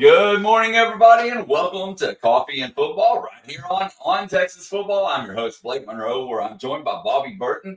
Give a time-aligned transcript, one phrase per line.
[0.00, 5.04] Good morning, everybody, and welcome to Coffee and Football right here on On Texas Football.
[5.04, 7.76] I'm your host, Blake Monroe, where I'm joined by Bobby Burton.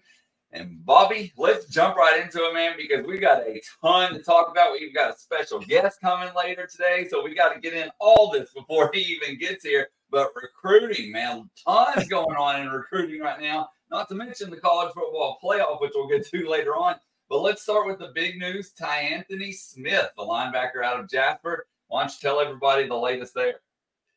[0.53, 4.49] And Bobby, let's jump right into it, man, because we got a ton to talk
[4.49, 4.71] about.
[4.71, 8.31] We've got a special guest coming later today, so we got to get in all
[8.31, 9.89] this before he even gets here.
[10.09, 13.67] But recruiting, man, tons going on in recruiting right now.
[13.91, 16.95] Not to mention the college football playoff, which we'll get to later on.
[17.27, 18.71] But let's start with the big news.
[18.71, 21.65] Ty Anthony Smith, the linebacker out of Jasper.
[21.93, 23.57] Why don't you tell everybody the latest there?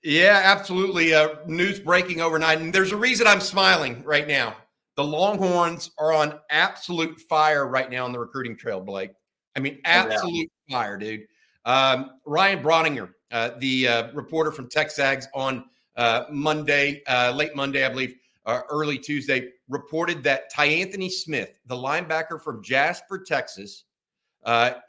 [0.03, 1.13] Yeah, absolutely.
[1.13, 2.59] Uh, news breaking overnight.
[2.59, 4.57] And there's a reason I'm smiling right now.
[4.97, 9.11] The Longhorns are on absolute fire right now on the recruiting trail, Blake.
[9.57, 10.79] I mean, absolute yeah.
[10.79, 11.27] fire, dude.
[11.67, 15.67] Um, Ryan Brauninger, uh, the uh, reporter from TexAgs on
[15.97, 18.15] uh, Monday, uh, late Monday, I believe,
[18.47, 23.85] uh, early Tuesday, reported that Ty Anthony Smith, the linebacker from Jasper, Texas,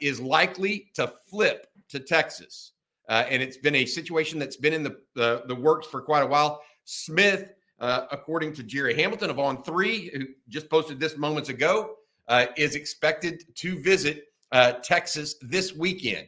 [0.00, 2.72] is likely to flip to Texas.
[3.08, 6.62] And it's been a situation that's been in the, the works for quite a while.
[6.84, 7.48] Smith
[7.80, 11.94] uh, according to Jerry Hamilton of On Three, who just posted this moments ago,
[12.26, 16.26] uh, is expected to visit uh, Texas this weekend.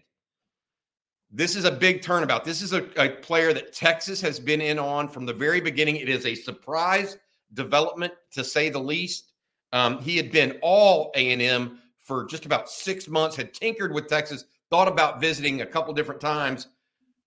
[1.32, 2.44] This is a big turnabout.
[2.44, 5.96] This is a, a, player that Texas has been in on from the very beginning.
[5.96, 7.18] It is a surprise
[7.54, 9.32] development, to say the least.
[9.72, 13.36] Um, he had been all A and M for just about six months.
[13.36, 16.68] Had tinkered with Texas, thought about visiting a couple different times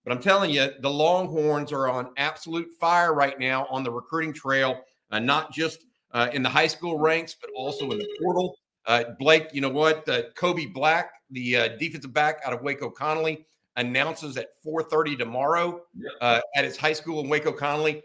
[0.04, 4.34] but I'm telling you, the Longhorns are on absolute fire right now on the recruiting
[4.34, 8.56] trail, uh, not just uh, in the high school ranks, but also in the portal.
[8.86, 10.06] Uh, Blake, you know what?
[10.06, 15.80] Uh, Kobe Black, the uh, defensive back out of Waco Connally, announces at 4:30 tomorrow
[16.20, 18.02] uh, at his high school in Waco Connally.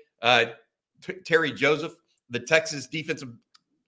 [1.02, 1.94] T- Terry Joseph,
[2.30, 3.30] the Texas defensive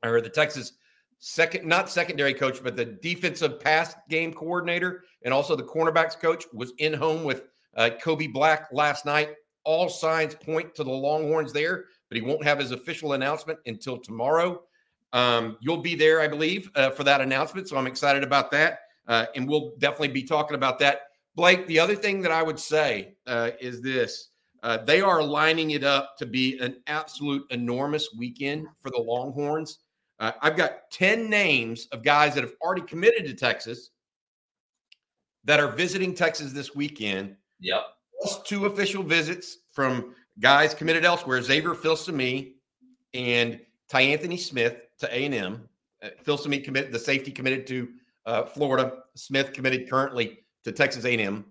[0.03, 0.73] or the Texas
[1.19, 6.45] second, not secondary coach, but the defensive pass game coordinator and also the cornerbacks coach
[6.53, 9.29] was in home with uh, Kobe Black last night.
[9.63, 13.97] All signs point to the Longhorns there, but he won't have his official announcement until
[13.97, 14.63] tomorrow.
[15.13, 17.67] Um, you'll be there, I believe, uh, for that announcement.
[17.67, 18.79] So I'm excited about that.
[19.07, 21.01] Uh, and we'll definitely be talking about that.
[21.35, 24.29] Blake, the other thing that I would say uh, is this
[24.63, 29.79] uh, they are lining it up to be an absolute enormous weekend for the Longhorns.
[30.19, 33.89] Uh, I've got 10 names of guys that have already committed to Texas
[35.43, 37.83] that are visiting Texas this weekend Yep.
[38.19, 42.53] Plus two official visits from guys committed elsewhere: Xavier Filsaime
[43.13, 43.59] and
[43.89, 45.69] Ty Anthony Smith to A and M.
[46.03, 47.89] Uh, committed the safety committed to
[48.25, 48.93] uh, Florida.
[49.15, 51.45] Smith committed currently to Texas A&M.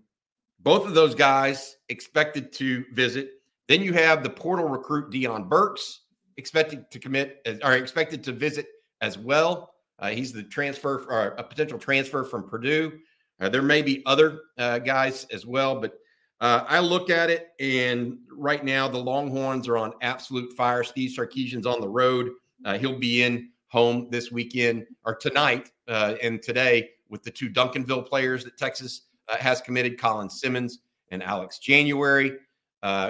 [0.60, 3.30] Both of those guys expected to visit.
[3.68, 6.00] Then you have the portal recruit Deion Burks
[6.36, 8.66] expected to commit or expected to visit
[9.00, 9.74] as well.
[10.00, 12.98] Uh, he's the transfer or a potential transfer from Purdue.
[13.40, 15.94] Uh, there may be other uh, guys as well, but
[16.40, 20.84] uh, I look at it, and right now the Longhorns are on absolute fire.
[20.84, 22.30] Steve Sarkisian's on the road.
[22.64, 27.50] Uh, he'll be in home this weekend or tonight uh, and today with the two
[27.50, 30.80] Duncanville players that Texas uh, has committed, Colin Simmons
[31.10, 32.38] and Alex January.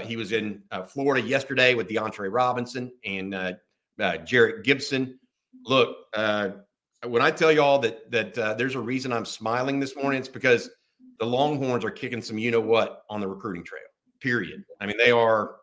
[0.03, 3.33] he was in Florida yesterday with DeAndre Robinson and
[3.99, 5.19] Jerrick Gibson.
[5.65, 5.97] Look,
[7.07, 10.29] when I tell y'all that that uh, there's a reason I'm smiling this morning, it's
[10.29, 10.71] because
[11.19, 13.83] the Longhorns are kicking some you know what on the recruiting trail.
[14.21, 14.65] Period.
[14.81, 15.57] I mean, they are,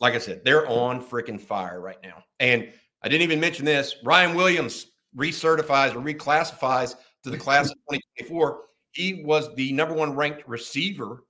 [0.00, 2.24] like I said, they're on freaking fire right now.
[2.38, 2.70] And
[3.02, 3.96] I didn't even mention this.
[4.02, 4.86] Ryan Williams
[5.16, 8.60] recertifies or reclassifies to the class of 2024.
[8.92, 11.24] He was the number one ranked receiver,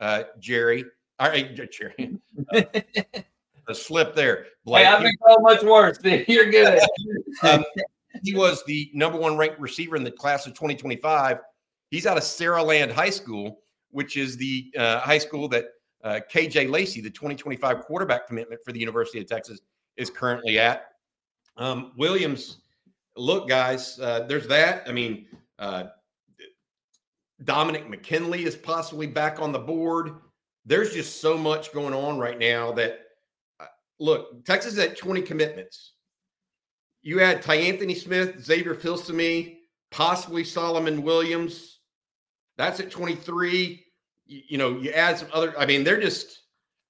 [0.00, 0.84] uh, Jerry.
[1.18, 2.18] All right, Jerry.
[2.54, 2.62] Uh,
[3.68, 4.46] a slip there.
[4.64, 4.86] Blake.
[4.86, 5.98] Hey, I've been so much worse.
[6.28, 6.80] You're good.
[7.42, 7.64] um,
[8.22, 11.38] he was the number one ranked receiver in the class of 2025.
[11.90, 13.60] He's out of Saraland High School,
[13.90, 15.66] which is the uh, high school that
[16.04, 19.60] uh, KJ Lacey, the 2025 quarterback commitment for the University of Texas,
[19.96, 20.88] is currently at.
[21.56, 22.58] Um, Williams,
[23.16, 24.84] look, guys, uh, there's that.
[24.86, 25.26] I mean,
[25.58, 25.84] uh,
[27.44, 30.16] Dominic McKinley is possibly back on the board.
[30.64, 33.00] There's just so much going on right now that,
[33.60, 33.66] uh,
[33.98, 35.92] look, Texas is at 20 commitments
[37.06, 39.58] you had Ty Anthony Smith, Xavier Filsaime,
[39.92, 41.78] possibly Solomon Williams.
[42.56, 43.84] That's at 23.
[44.26, 46.40] You, you, know, you add some other, I mean, they're just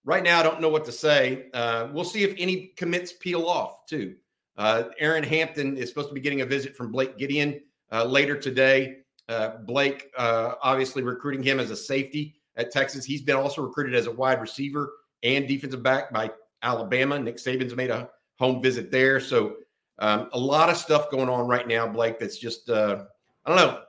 [0.06, 1.48] right now, I don't know what to say.
[1.52, 4.14] Uh, we'll see if any commits peel off too.
[4.56, 7.60] Uh, Aaron Hampton is supposed to be getting a visit from Blake Gideon
[7.92, 9.00] uh, later today.
[9.28, 13.04] Uh, Blake uh, obviously recruiting him as a safety at Texas.
[13.04, 16.30] He's been also recruited as a wide receiver and defensive back by
[16.62, 17.18] Alabama.
[17.18, 18.08] Nick Saban's made a
[18.38, 19.20] home visit there.
[19.20, 19.56] So
[19.98, 22.18] um, a lot of stuff going on right now, Blake.
[22.18, 23.04] That's just uh,
[23.44, 23.82] I don't know.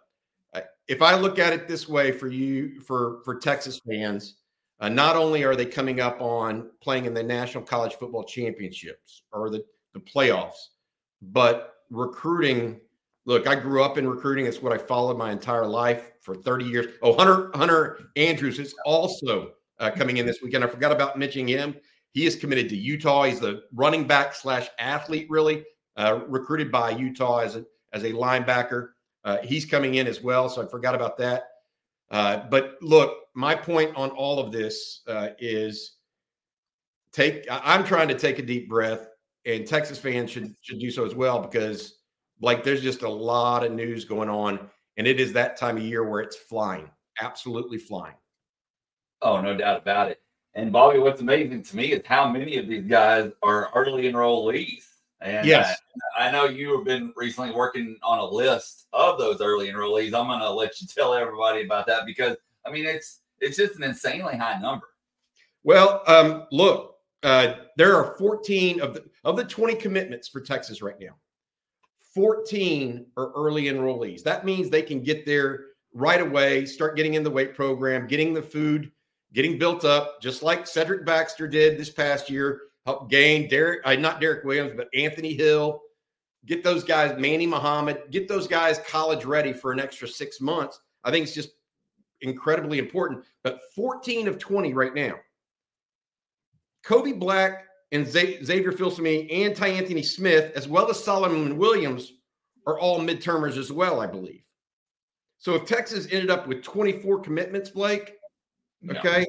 [0.88, 4.36] If I look at it this way for you, for for Texas fans,
[4.80, 9.24] uh, not only are they coming up on playing in the National College Football Championships
[9.34, 10.68] or the, the playoffs,
[11.22, 12.80] but recruiting.
[13.26, 14.46] Look, I grew up in recruiting.
[14.46, 16.86] It's what I followed my entire life for 30 years.
[17.02, 20.64] Oh, Hunter Hunter Andrews is also uh, coming in this weekend.
[20.64, 21.76] I forgot about mentioning him.
[22.12, 23.24] He is committed to Utah.
[23.24, 25.66] He's the running back slash athlete, really
[25.98, 28.90] uh, recruited by Utah as a as a linebacker.
[29.24, 31.50] Uh, he's coming in as well, so I forgot about that.
[32.12, 35.98] Uh, but look, my point on all of this uh, is
[37.12, 37.46] take.
[37.50, 39.10] I'm trying to take a deep breath,
[39.46, 42.00] and Texas fans should should do so as well because,
[42.40, 44.60] like, there's just a lot of news going on,
[44.96, 46.90] and it is that time of year where it's flying,
[47.20, 48.16] absolutely flying.
[49.22, 50.22] Oh, no doubt about it.
[50.54, 54.87] And Bobby, what's amazing to me is how many of these guys are early enrollees.
[55.22, 55.76] And yes,
[56.18, 60.14] uh, I know you have been recently working on a list of those early enrollees.
[60.14, 63.76] I'm going to let you tell everybody about that because I mean it's it's just
[63.76, 64.88] an insanely high number.
[65.64, 70.82] Well, um, look, uh, there are 14 of the of the 20 commitments for Texas
[70.82, 71.16] right now.
[72.14, 74.24] 14 are early enrollees.
[74.24, 78.34] That means they can get there right away, start getting in the weight program, getting
[78.34, 78.92] the food
[79.34, 82.62] getting built up, just like Cedric Baxter did this past year.
[82.88, 85.82] Help gain Derek, uh, not Derek Williams, but Anthony Hill.
[86.46, 90.80] Get those guys, Manny Muhammad, get those guys college ready for an extra six months.
[91.04, 91.50] I think it's just
[92.22, 93.26] incredibly important.
[93.44, 95.16] But 14 of 20 right now.
[96.84, 102.14] Kobe Black and Xavier Filsaime and Ty Anthony Smith, as well as Solomon Williams,
[102.66, 104.44] are all midtermers as well, I believe.
[105.40, 108.14] So if Texas ended up with 24 commitments, Blake,
[108.90, 109.26] Okay.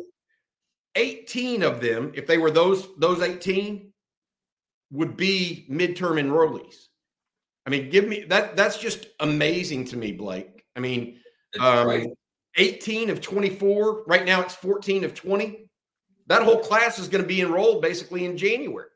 [0.98, 3.92] 18 of them, if they were those those 18,
[4.90, 6.86] would be midterm enrollees.
[7.66, 10.64] I mean, give me that that's just amazing to me, Blake.
[10.74, 11.20] I mean,
[11.60, 12.06] um,
[12.56, 15.68] 18 of 24, right now it's 14 of 20.
[16.26, 18.88] That whole class is going to be enrolled basically in January.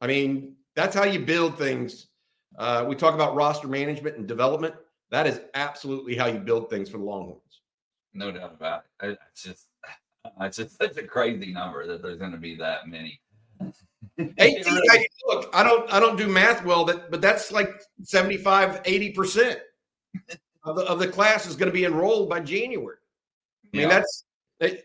[0.00, 2.06] I mean, that's how you build things.
[2.56, 4.74] Uh, we talk about roster management and development.
[5.10, 7.62] That is absolutely how you build things for the Longhorns.
[8.12, 9.18] No doubt about it.
[9.30, 9.68] It's just
[10.40, 13.20] it's just such a crazy number that there's going to be that many.
[14.18, 17.70] 18, I, look, I don't I don't do math well, that but that's like
[18.02, 19.60] 75, 80 percent
[20.64, 22.96] of the of the class is going to be enrolled by January.
[23.64, 23.88] I mean, yeah.
[23.88, 24.24] that's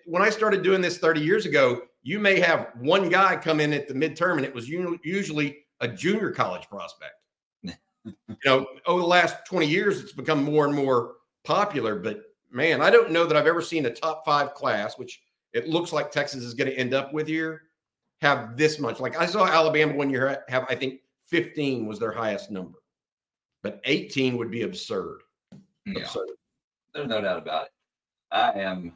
[0.06, 3.74] when I started doing this 30 years ago, you may have one guy come in
[3.74, 7.14] at the midterm, and it was usually a junior college prospect.
[7.64, 7.74] you
[8.46, 12.90] know, over the last 20 years, it's become more and more popular, but man, I
[12.90, 15.22] don't know that I've ever seen a top five class, which
[15.54, 17.64] it looks like Texas is going to end up with here,
[18.22, 19.00] have this much.
[19.00, 22.80] Like I saw Alabama one year have, I think 15 was their highest number,
[23.62, 25.22] but 18 would be absurd.
[25.86, 26.02] Yeah.
[26.02, 26.30] Absurd.
[26.94, 27.72] There's no doubt about it.
[28.32, 28.94] I am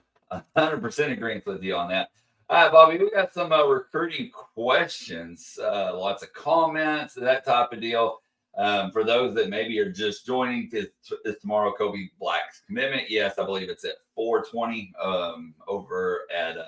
[0.57, 2.09] 100% agreeing with you on that.
[2.50, 7.74] All right, Bobby, we got some uh, recruiting questions, uh, lots of comments, that type
[7.74, 8.21] of deal.
[8.57, 10.88] Um, for those that maybe are just joining, is,
[11.25, 13.09] is tomorrow Kobe Black's commitment?
[13.09, 16.65] Yes, I believe it's at 420 um, over at uh,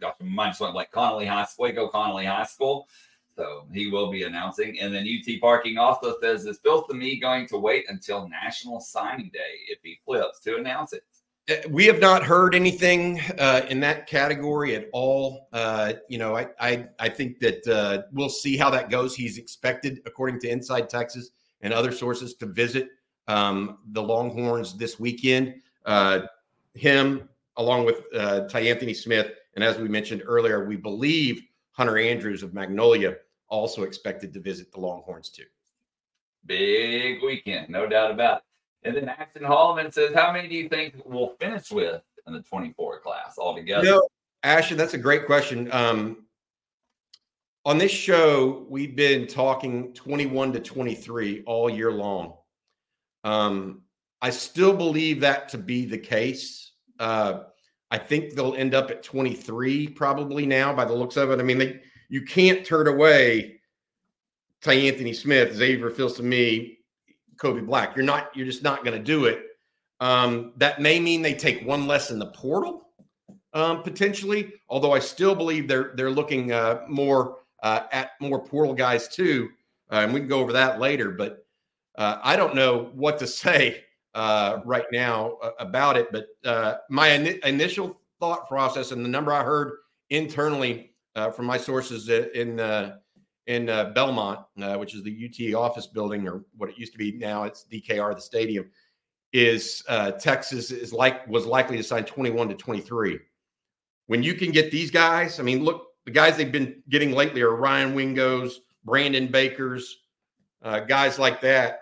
[0.00, 0.24] Dr.
[0.24, 2.86] Minus one like Connally High School, Waco Connally High School.
[3.36, 4.78] So he will be announcing.
[4.80, 9.30] And then UT Parking also says, is Phil me going to wait until National Signing
[9.32, 11.04] Day if he flips to announce it?
[11.48, 15.48] Uh, we have not heard anything uh, in that category at all.
[15.52, 19.14] Uh, you know, I I, I think that uh, we'll see how that goes.
[19.14, 22.88] He's expected, according to Inside Texas and other sources, to visit
[23.28, 25.54] um, the Longhorns this weekend.
[25.84, 26.22] Uh,
[26.74, 31.98] him, along with uh, Ty Anthony Smith, and as we mentioned earlier, we believe Hunter
[31.98, 33.16] Andrews of Magnolia
[33.48, 35.44] also expected to visit the Longhorns too.
[36.44, 38.45] Big weekend, no doubt about it.
[38.86, 42.42] And then Ashton Holloman says, How many do you think we'll finish with in the
[42.42, 43.84] 24 class altogether?
[43.84, 44.08] You know,
[44.42, 45.70] Ashton, that's a great question.
[45.72, 46.26] Um,
[47.64, 52.34] on this show, we've been talking 21 to 23 all year long.
[53.24, 53.82] Um,
[54.22, 56.72] I still believe that to be the case.
[57.00, 57.40] Uh,
[57.90, 61.40] I think they'll end up at 23 probably now by the looks of it.
[61.40, 63.60] I mean, they, you can't turn away
[64.62, 66.75] Ty Anthony Smith, Xavier Filsaime,
[67.38, 67.96] Kobe Black.
[67.96, 68.30] You're not.
[68.34, 69.42] You're just not going to do it.
[70.00, 72.88] Um, that may mean they take one less in the portal
[73.56, 74.52] um, potentially.
[74.68, 79.48] Although I still believe they're they're looking uh, more uh, at more portal guys too,
[79.90, 81.10] uh, and we can go over that later.
[81.10, 81.46] But
[81.96, 86.08] uh, I don't know what to say uh, right now uh, about it.
[86.12, 86.26] But
[86.90, 89.72] my in- initial thought process and the number I heard
[90.10, 90.92] internally
[91.34, 92.60] from my sources in
[93.46, 96.98] in uh, Belmont, uh, which is the UT office building, or what it used to
[96.98, 98.70] be now, it's DKR, the stadium.
[99.32, 103.18] is uh, Texas is like was likely to sign 21 to 23.
[104.06, 107.42] When you can get these guys, I mean, look, the guys they've been getting lately
[107.42, 109.98] are Ryan Wingos, Brandon Bakers,
[110.62, 111.80] uh, guys like that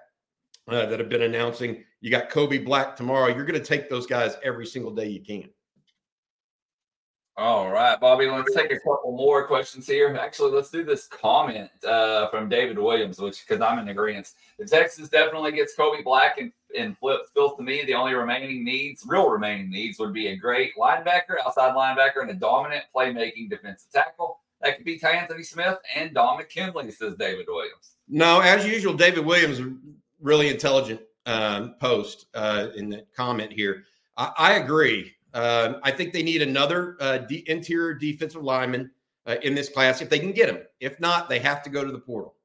[0.69, 1.85] uh, that have been announcing.
[2.01, 3.29] You got Kobe Black tomorrow.
[3.29, 5.49] You're going to take those guys every single day you can.
[7.37, 10.15] All right, Bobby, let's take a couple more questions here.
[10.17, 14.31] Actually, let's do this comment uh, from David Williams, which because I'm in agreement.
[14.61, 19.29] If Texas definitely gets Kobe Black and, and flips Filsaime, the only remaining needs, real
[19.29, 24.39] remaining needs, would be a great linebacker, outside linebacker, and a dominant playmaking defensive tackle.
[24.61, 27.97] That could be Anthony Smith and Don McKinley, says David Williams.
[28.09, 29.61] No, as usual, David Williams,
[30.21, 33.83] really intelligent um, post uh, in the comment here.
[34.17, 35.13] I, I agree.
[35.35, 38.91] Um, I think they need another uh, de- interior defensive lineman
[39.27, 40.61] uh, in this class if they can get him.
[40.81, 42.37] If not, they have to go to the portal.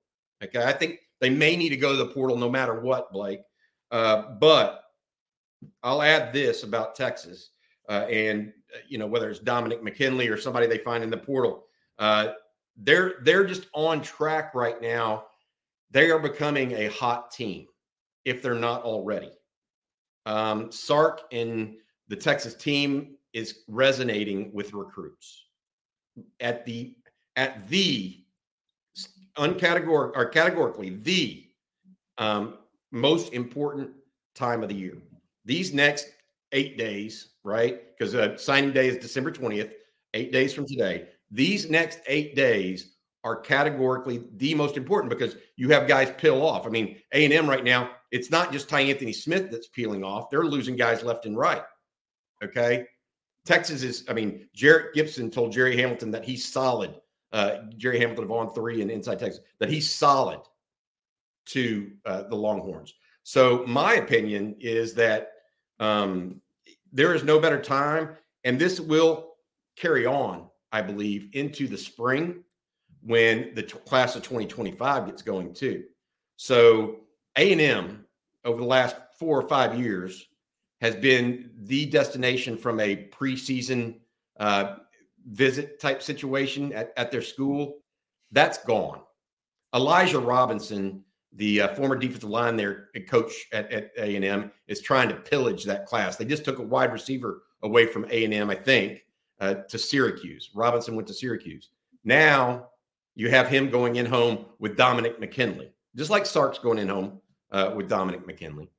[0.43, 3.41] Okay, I think they may need to go to the portal no matter what, Blake.
[3.91, 4.84] Uh, but
[5.84, 7.51] I'll add this about Texas
[7.89, 11.17] uh, and uh, you know whether it's Dominic McKinley or somebody they find in the
[11.17, 11.65] portal.
[11.98, 12.29] Uh,
[12.77, 15.25] they're they're just on track right now.
[15.91, 17.67] They are becoming a hot team
[18.25, 19.31] if they're not already.
[20.25, 21.75] Um, Sark and
[22.10, 25.46] the Texas team is resonating with recruits
[26.39, 26.96] at the
[27.36, 28.24] at the
[29.38, 31.46] uncategoric or categorically the
[32.18, 32.56] um,
[32.92, 33.92] most important
[34.36, 34.98] time of the year.
[35.46, 36.08] These next
[36.51, 37.82] eight days, right?
[37.98, 39.72] Because uh, signing day is December twentieth,
[40.13, 41.10] eight days from today.
[41.32, 46.66] These next eight days are categorically the most important because you have guys peel off.
[46.66, 50.04] I mean, A and M right now, it's not just Ty Anthony Smith that's peeling
[50.04, 51.62] off; they're losing guys left and right.
[52.43, 52.86] Okay.
[53.46, 56.96] Texas is, I mean, Jerrick Gibson told Jerry Hamilton that he's solid.
[57.31, 60.39] Uh, Jerry Hamilton of On Three and Inside Texas, that he's solid
[61.48, 62.93] to uh, the Longhorns.
[63.24, 65.34] So, my opinion is that
[65.79, 66.41] um,
[66.91, 69.36] there is no better time, and this will
[69.75, 72.43] carry on, I believe, into the spring
[73.01, 75.84] when the t- class of 2025 gets going too.
[76.38, 77.01] So,
[77.38, 78.05] A&M
[78.46, 80.28] over the last four or five years
[80.81, 83.95] has been the destination from a preseason
[84.39, 84.77] uh,
[85.27, 87.79] visit type situation at, at their school.
[88.31, 89.01] That's gone.
[89.75, 95.15] Elijah Robinson, the uh, former defensive line there, coach at, at A&M, is trying to
[95.15, 96.15] pillage that class.
[96.15, 99.03] They just took a wide receiver away from A&M, I think,
[99.39, 100.50] uh, to Syracuse.
[100.55, 101.69] Robinson went to Syracuse.
[102.03, 102.67] Now
[103.15, 107.19] you have him going in home with Dominic McKinley, just like Sark's going in home
[107.51, 108.69] uh, with Dominic McKinley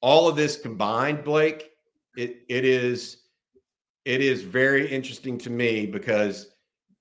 [0.00, 1.70] all of this combined, Blake,
[2.16, 3.24] it it is
[4.04, 6.50] it is very interesting to me because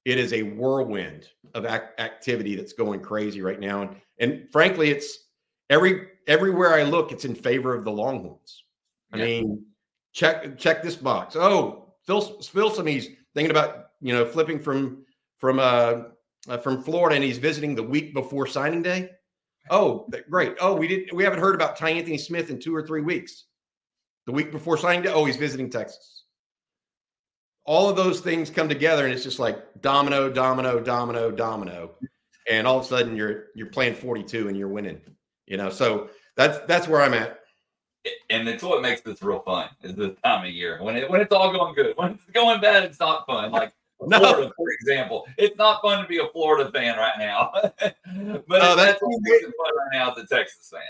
[0.05, 4.89] it is a whirlwind of ac- activity that's going crazy right now, and and frankly,
[4.89, 5.25] it's
[5.69, 8.63] every everywhere I look, it's in favor of the Longhorns.
[9.13, 9.25] I yeah.
[9.25, 9.65] mean,
[10.13, 11.35] check check this box.
[11.35, 15.05] Oh, Phil Phil He's thinking about you know flipping from
[15.37, 16.03] from uh,
[16.49, 19.11] uh from Florida, and he's visiting the week before signing day.
[19.69, 20.55] Oh, great.
[20.59, 23.45] Oh, we didn't we haven't heard about Ty Anthony Smith in two or three weeks.
[24.25, 26.23] The week before signing day, oh, he's visiting Texas.
[27.65, 31.91] All of those things come together and it's just like domino, domino, domino, domino.
[32.49, 35.01] And all of a sudden you're you're playing 42 and you're winning.
[35.45, 37.39] You know, so that's that's where I'm at.
[38.29, 40.81] And it's what makes this real fun is this time of year.
[40.81, 41.95] When it when it's all going good.
[41.97, 43.51] When it's going bad, it's not fun.
[43.51, 43.73] Like
[44.05, 44.19] no.
[44.19, 45.27] Florida, for example.
[45.37, 47.51] It's not fun to be a Florida fan right now,
[47.81, 50.81] but no, that's, what makes it fun right now as a Texas fan.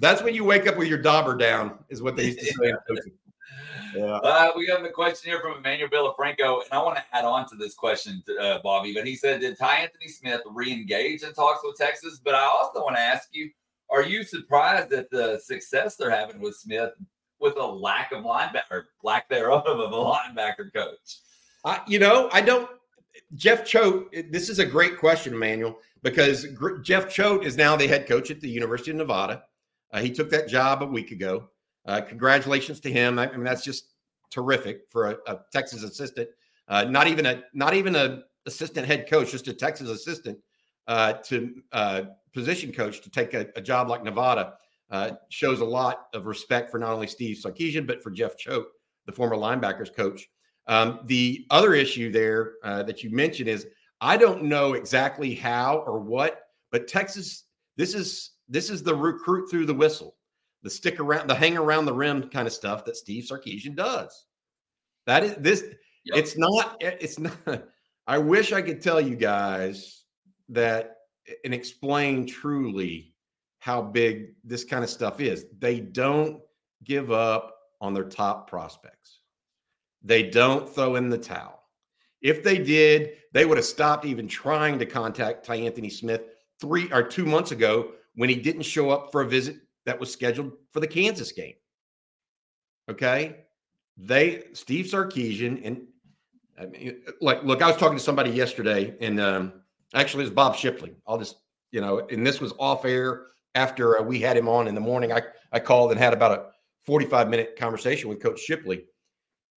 [0.00, 2.72] That's when you wake up with your dauber down, is what they used to say.
[3.96, 4.04] yeah.
[4.04, 7.48] Uh, we have a question here from Emmanuel Villafranco, and I want to add on
[7.48, 8.92] to this question, to, uh, Bobby.
[8.94, 12.82] But he said, "Did Ty Anthony Smith re-engage in talks with Texas?" But I also
[12.82, 13.50] want to ask you:
[13.90, 16.92] Are you surprised at the success they're having with Smith
[17.40, 21.18] with a lack of linebacker, lack thereof of a linebacker coach?
[21.64, 22.68] I, you know, I don't.
[23.34, 26.46] Jeff Choate, this is a great question, Emmanuel, because
[26.82, 29.42] Jeff Choate is now the head coach at the University of Nevada.
[29.92, 31.48] Uh, he took that job a week ago.
[31.86, 33.18] Uh, congratulations to him.
[33.18, 33.94] I, I, mean, that's just
[34.30, 36.28] terrific for a, a Texas assistant.
[36.68, 40.38] Uh, not even a not even a assistant head coach, just a Texas assistant
[40.86, 44.54] uh, to uh, position coach to take a, a job like Nevada
[44.90, 48.66] uh, shows a lot of respect for not only Steve Sarkisian but for Jeff Choate,
[49.06, 50.28] the former linebackers coach.
[50.68, 53.66] Um, the other issue there uh, that you mentioned is
[54.00, 57.44] I don't know exactly how or what, but Texas,
[57.76, 60.16] this is this is the recruit through the whistle,
[60.62, 64.26] the stick around, the hang around the rim kind of stuff that Steve Sarkisian does.
[65.06, 65.64] That is this.
[66.04, 66.16] Yep.
[66.16, 66.76] It's not.
[66.80, 67.36] It's not.
[68.06, 70.04] I wish I could tell you guys
[70.50, 70.96] that
[71.44, 73.14] and explain truly
[73.60, 75.46] how big this kind of stuff is.
[75.58, 76.40] They don't
[76.84, 79.17] give up on their top prospects.
[80.02, 81.62] They don't throw in the towel.
[82.20, 86.22] If they did, they would have stopped even trying to contact Ty Anthony Smith
[86.60, 90.12] three or two months ago when he didn't show up for a visit that was
[90.12, 91.54] scheduled for the Kansas game.
[92.90, 93.44] Okay.
[93.96, 95.82] They, Steve Sarkisian, and
[96.60, 99.52] I mean, like, look, I was talking to somebody yesterday, and um,
[99.94, 100.94] actually, it was Bob Shipley.
[101.06, 101.36] I'll just,
[101.70, 104.80] you know, and this was off air after uh, we had him on in the
[104.80, 105.12] morning.
[105.12, 106.46] I, I called and had about a
[106.82, 108.84] 45 minute conversation with Coach Shipley.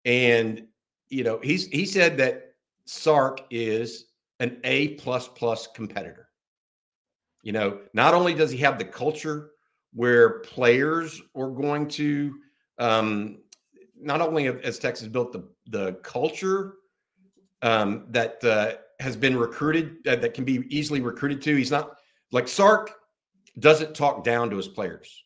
[0.05, 0.67] And,
[1.09, 2.53] you know, he's, he said that
[2.85, 4.05] Sark is
[4.39, 6.29] an A plus plus competitor.
[7.43, 9.51] You know, not only does he have the culture
[9.93, 12.35] where players are going to,
[12.77, 13.39] um,
[13.99, 16.75] not only has Texas built the the culture
[17.61, 21.55] um, that uh, has been recruited uh, that can be easily recruited to.
[21.55, 21.97] He's not
[22.31, 22.91] like Sark
[23.59, 25.23] doesn't talk down to his players.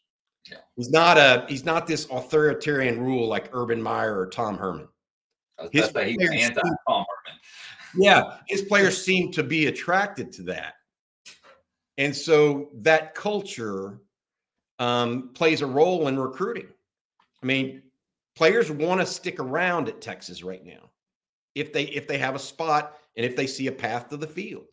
[0.75, 4.87] He's not a he's not this authoritarian rule like Urban Meyer or Tom Herman.
[5.71, 7.39] His he's anti Tom Herman.
[7.97, 10.73] Yeah, his players seem to be attracted to that.
[11.97, 14.01] And so that culture
[14.79, 16.67] um, plays a role in recruiting.
[17.41, 17.83] I mean,
[18.35, 20.91] players want to stick around at Texas right now
[21.53, 24.27] if they if they have a spot and if they see a path to the
[24.27, 24.65] field.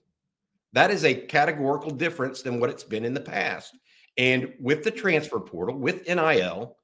[0.73, 3.77] That is a categorical difference than what it's been in the past.
[4.17, 6.77] And with the transfer portal, with NIL,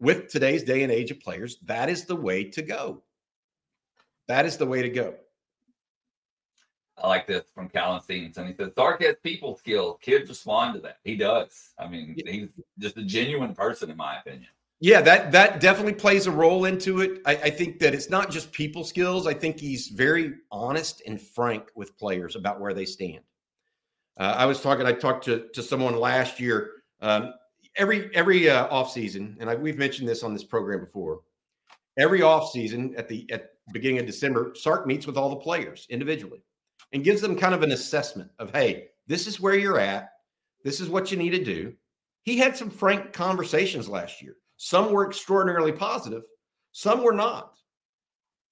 [0.00, 3.02] with today's day and age of players, that is the way to go.
[4.28, 5.14] That is the way to go.
[6.98, 8.46] I like this from Callan Stevenson.
[8.46, 9.98] He says Sark has people skills.
[10.00, 10.98] Kids respond to that.
[11.04, 11.70] He does.
[11.78, 12.48] I mean, he's
[12.78, 14.48] just a genuine person, in my opinion.
[14.80, 17.22] Yeah, that that definitely plays a role into it.
[17.24, 19.28] I, I, think that it's not just people skills.
[19.28, 23.20] I think he's very honest and frank with players about where they stand.
[24.18, 24.86] Uh, I was talking.
[24.86, 26.70] I talked to to someone last year.
[27.00, 27.34] Um,
[27.76, 31.20] every every uh, off season, and I, we've mentioned this on this program before.
[31.98, 35.86] Every off season, at the at beginning of December, Sark meets with all the players
[35.90, 36.42] individually
[36.92, 40.10] and gives them kind of an assessment of, hey, this is where you're at.
[40.64, 41.74] This is what you need to do.
[42.24, 46.22] He had some frank conversations last year some were extraordinarily positive,
[46.70, 47.58] some were not.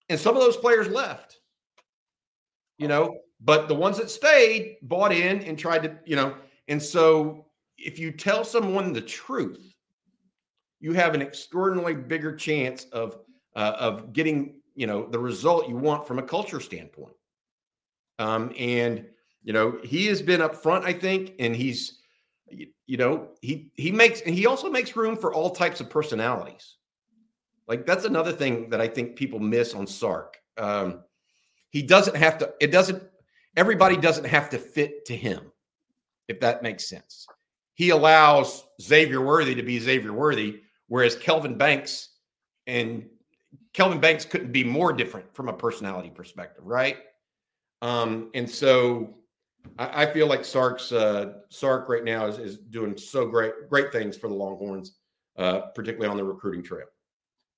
[0.09, 1.39] And some of those players left,
[2.79, 6.35] you know, but the ones that stayed bought in and tried to, you know,
[6.69, 7.47] and so
[7.79, 9.75] if you tell someone the truth,
[10.81, 13.19] you have an extraordinarily bigger chance of
[13.57, 17.15] uh, of getting you know the result you want from a culture standpoint.
[18.19, 19.07] Um, and
[19.43, 22.01] you know he has been up front, I think, and he's
[22.87, 26.77] you, know, he he makes and he also makes room for all types of personalities.
[27.69, 30.39] Like that's another thing that I think people miss on Sark.
[30.59, 31.03] Um,
[31.71, 32.53] he doesn't have to.
[32.61, 33.03] It doesn't.
[33.57, 35.53] Everybody doesn't have to fit to him,
[36.29, 37.27] if that makes sense.
[37.75, 42.11] He allows Xavier Worthy to be Xavier Worthy, whereas Kelvin Banks
[42.67, 43.07] and
[43.73, 46.99] Kelvin Banks couldn't be more different from a personality perspective, right?
[47.83, 49.15] Um, and so
[49.79, 53.93] I, I feel like Sark's uh, Sark right now is, is doing so great, great
[53.93, 54.97] things for the Longhorns,
[55.37, 56.87] uh, particularly on the recruiting trail.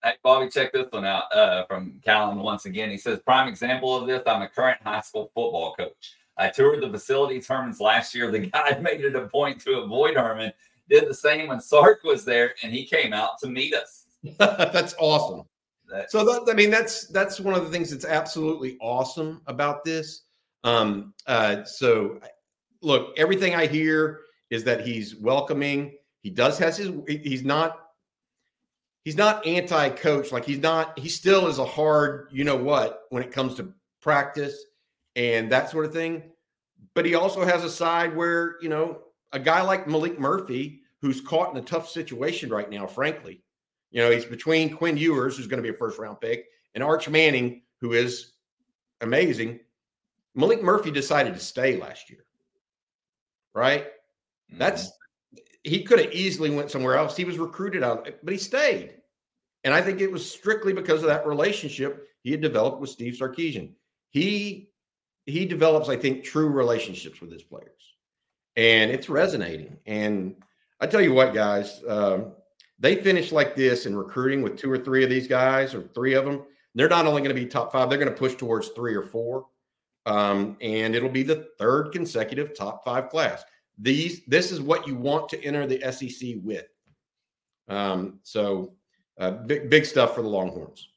[0.04, 2.90] Hey, Bobby, check this one out uh, from Callan once again.
[2.90, 6.14] He says, prime example of this, I'm a current high school football coach.
[6.36, 8.32] I toured the facilities Herman's last year.
[8.32, 10.52] The guy made it a point to avoid Herman.
[10.88, 14.06] Did the same when Sark was there, and he came out to meet us.
[14.38, 15.46] that's awesome.
[16.08, 20.22] so that, I mean, that's that's one of the things that's absolutely awesome about this.
[20.64, 22.18] Um, uh, so
[22.82, 25.96] look, everything I hear is that he's welcoming.
[26.22, 27.91] He does has his he's not
[29.04, 30.32] he's not anti-coach.
[30.32, 33.72] Like he's not, he still is a hard, you know what, when it comes to
[34.00, 34.64] practice
[35.16, 36.22] and that sort of thing.
[36.94, 41.20] But he also has a side where, you know, a guy like Maalik Murphy, who's
[41.20, 43.42] caught in a tough situation right now, frankly.
[43.90, 46.82] You know, he's between Quinn Ewers, who's going to be a first round pick, and
[46.82, 48.32] Arch Manning, who is
[49.00, 49.60] amazing.
[50.36, 52.24] Maalik Murphy decided to stay last year,
[53.54, 53.84] right?
[53.84, 54.58] Mm-hmm.
[54.58, 54.90] That's
[55.64, 57.16] he could have easily went somewhere else.
[57.16, 58.94] He was recruited out, but he stayed,
[59.64, 63.14] and I think it was strictly because of that relationship he had developed with Steve
[63.14, 63.70] Sarkisian.
[64.10, 64.70] He
[65.26, 67.94] he develops, I think, true relationships with his players,
[68.56, 69.78] and it's resonating.
[69.86, 70.36] And
[70.80, 72.32] I tell you what, guys, um,
[72.78, 76.14] they finish like this in recruiting with two or three of these guys, or three
[76.14, 76.42] of them.
[76.74, 79.02] They're not only going to be top five; they're going to push towards three or
[79.02, 79.46] four
[80.06, 83.44] um, and it'll be the third consecutive top five class.
[83.78, 86.66] These this is what you want to enter the SEC with.
[87.68, 88.74] Um, so
[89.18, 90.88] uh, big big stuff for the Longhorns.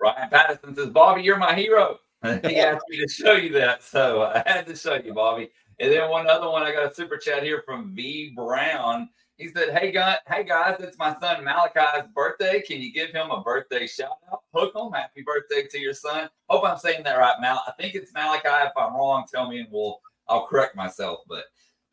[0.00, 1.98] Ryan Patterson says, "Bobby, you're my hero."
[2.44, 5.50] he asked me to show you that, so I had to show you, Bobby.
[5.78, 9.08] And then one other one, I got a super chat here from V Brown.
[9.36, 12.62] He said, "Hey guys, hey guys, it's my son Malachi's birthday.
[12.62, 14.42] Can you give him a birthday shout out?
[14.54, 16.30] Hook him, happy birthday to your son.
[16.48, 17.62] Hope I'm saying that right, Mal.
[17.66, 18.48] I think it's Malachi.
[18.48, 21.20] If I'm wrong, tell me and we'll I'll correct myself.
[21.28, 21.44] But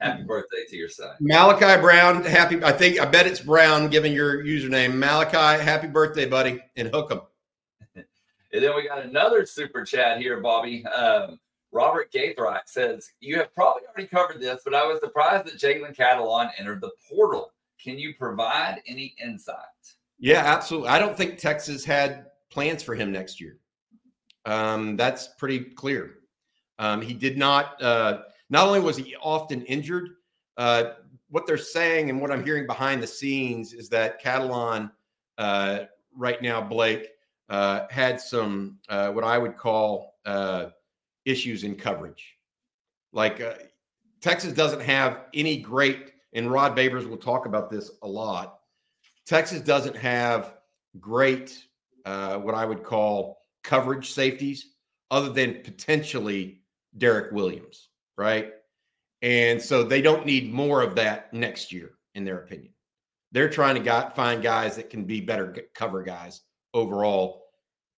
[0.03, 2.23] happy birthday to your son, Malachi Brown.
[2.23, 2.63] Happy.
[2.63, 3.89] I think I bet it's Brown.
[3.89, 5.63] Given your username, Malachi.
[5.63, 7.21] Happy birthday, buddy, and hook him.
[7.95, 10.85] and then we got another super chat here, Bobby.
[10.85, 11.39] Um,
[11.73, 15.95] Robert Gaithright says, You have probably already covered this, but I was surprised that Jalen
[15.95, 17.51] Catalon entered the portal.
[17.83, 19.57] Can you provide any insight?
[20.19, 20.89] Yeah, absolutely.
[20.89, 23.57] I don't think Texas had plans for him next year.
[24.45, 26.19] Um, that's pretty clear.
[26.79, 28.21] Um, he did not, uh,
[28.53, 30.09] not only was he often injured,
[30.57, 30.91] uh,
[31.29, 34.91] what they're saying and what I'm hearing behind the scenes is that Catalon
[35.39, 35.79] uh,
[36.15, 37.07] right now, Blake,
[37.49, 40.67] uh, had some, uh, what I would call, uh,
[41.25, 42.37] issues in coverage.
[43.11, 43.55] Like uh,
[44.21, 48.59] Texas doesn't have any great, and Rod Babers will talk about this a lot.
[49.25, 50.57] Texas doesn't have
[50.99, 51.65] great,
[52.03, 54.75] what I would call coverage safeties,
[55.09, 56.61] other than potentially
[56.99, 58.51] Derek Williams, right?
[59.21, 62.73] And so they don't need more of that next year, in their opinion.
[63.31, 66.41] They're trying to got, find guys that can be better cover guys
[66.73, 67.45] overall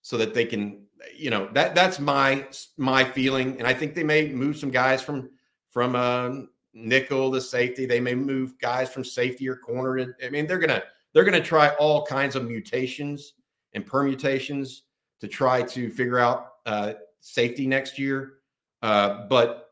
[0.01, 2.45] so that they can you know that that's my
[2.78, 5.30] my feeling, and I think they may move some guys from
[5.69, 7.86] from um, nickel to safety.
[7.86, 10.15] They may move guys from safety or corner.
[10.23, 13.34] I mean, they're gonna they're gonna try all kinds of mutations
[13.73, 14.84] and permutations
[15.21, 18.34] to try to figure out uh, safety next year.
[18.82, 19.64] Uh, but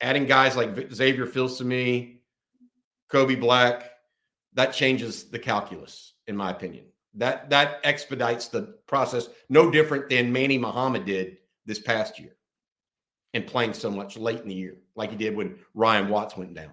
[0.00, 2.18] adding guys like Xavier Filsaime,
[3.10, 3.90] Kobe Black,
[4.54, 6.84] that changes the calculus, in my opinion.
[7.14, 12.36] That that expedites the process, no different than Manny Muhammad did this past year,
[13.34, 16.54] and playing so much late in the year, like he did when Ryan Watts went
[16.54, 16.72] down.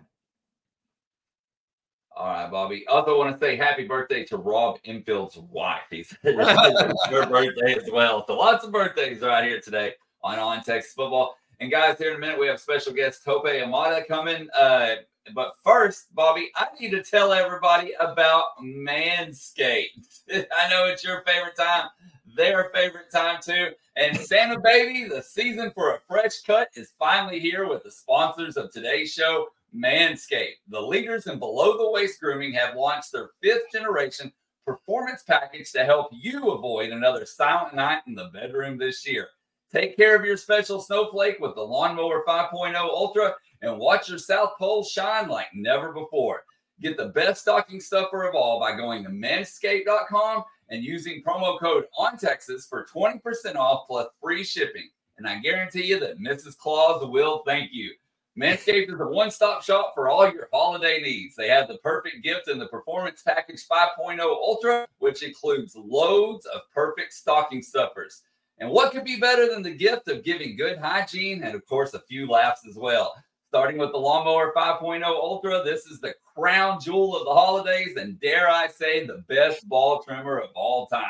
[2.16, 2.86] All right, Bobby.
[2.88, 5.82] Also, want to say happy birthday to Rob Infield's wife.
[5.90, 8.26] He said her birthday as well.
[8.26, 11.36] So lots of birthdays right here today on On Texas Football.
[11.60, 14.50] And guys, here in a minute we have special guest Tope Imade coming.
[14.58, 14.96] Uh,
[15.34, 20.22] but first, Bobby, I need to tell everybody about Manscaped.
[20.34, 21.88] I know it's your favorite time,
[22.36, 23.70] their favorite time too.
[23.96, 28.58] And Santa Baby, the season for a fresh cut is finally here with the sponsors
[28.58, 30.60] of today's show, Manscaped.
[30.68, 34.32] The leaders in below the waist grooming have launched their fifth generation
[34.68, 39.30] performance package to help you avoid another silent night in the bedroom this year.
[39.76, 44.52] Take care of your special snowflake with the Lawnmower 5.0 Ultra and watch your South
[44.58, 46.44] Pole shine like never before.
[46.80, 51.88] Get the best stocking stuffer of all by going to manscaped.com and using promo code
[52.00, 54.88] ONTEXAS for 20% off plus free shipping.
[55.18, 56.58] And I guarantee you that Mrs.
[56.58, 57.92] Claus will thank you.
[58.40, 61.36] Manscaped is a one stop shop for all your holiday needs.
[61.36, 66.62] They have the perfect gift in the Performance Package 5.0 Ultra, which includes loads of
[66.74, 68.22] perfect stocking stuffers.
[68.60, 71.94] And what could be better than the gift of giving good hygiene and, of course,
[71.94, 73.14] a few laughs as well?
[73.50, 78.20] Starting with the Lawnmower 5.0 Ultra, this is the crown jewel of the holidays and
[78.20, 81.04] dare I say the best ball trimmer of all time.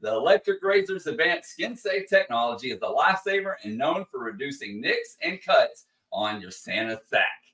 [0.00, 5.16] The electric razor's advanced skin safe technology is a lifesaver and known for reducing nicks
[5.22, 7.47] and cuts on your Santa sack.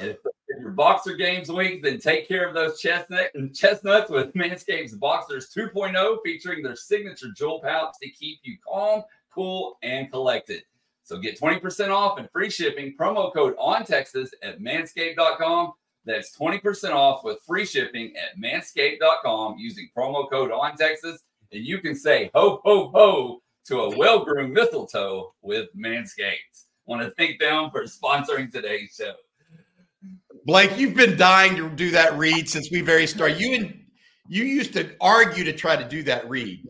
[0.00, 0.16] If,
[0.58, 6.18] your boxer game's weak, then take care of those chestnut chestnuts with Manscaped's Boxers 2.0,
[6.24, 10.62] featuring their signature jewel pouch to keep you calm, cool, and collected.
[11.04, 12.94] So get 20% off and free shipping.
[12.98, 15.72] Promo code on Texas at manscaped.com.
[16.04, 21.22] That's 20% off with free shipping at manscaped.com using promo code on Texas.
[21.52, 26.64] And you can say ho, ho, ho to a well groomed mistletoe with Manscaped.
[26.86, 29.14] Want to thank them for sponsoring today's show.
[30.46, 33.40] Blake, you've been dying to do that read since we very started.
[33.40, 33.84] You and
[34.28, 36.66] you used to argue to try to do that read.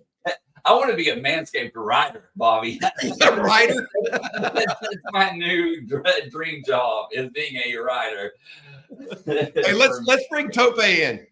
[0.64, 2.80] I want to be a manscaped writer, Bobby.
[3.22, 3.88] a writer?
[4.10, 5.86] That's my new
[6.30, 8.32] dream job is being a writer.
[9.26, 11.26] hey, let's let's bring Tope in.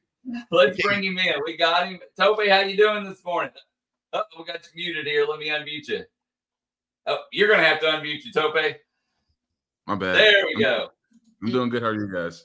[0.50, 1.34] Let's bring him in.
[1.44, 1.98] We got him.
[2.18, 3.52] Tope, how you doing this morning?
[4.12, 5.26] Oh, we got you muted here.
[5.28, 6.04] Let me unmute you.
[7.06, 8.54] Oh, you're gonna have to unmute you, Tope.
[9.86, 10.16] My bad.
[10.16, 10.90] There we go.
[11.42, 11.82] I'm doing good.
[11.82, 12.44] How are you guys?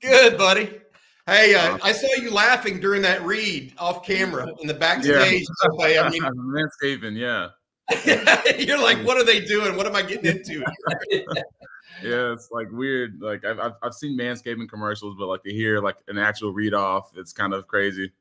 [0.00, 0.80] Good, buddy.
[1.26, 5.46] Hey, uh, I saw you laughing during that read off camera in the backstage.
[5.78, 6.02] Yeah.
[6.02, 7.48] I mean, landscaping, yeah.
[8.58, 9.76] You're like, what are they doing?
[9.76, 10.64] What am I getting into?
[11.10, 13.20] yeah, it's like weird.
[13.20, 16.74] Like I've, I've, I've seen manscaping commercials, but like to hear like an actual read
[16.74, 18.12] off, it's kind of crazy.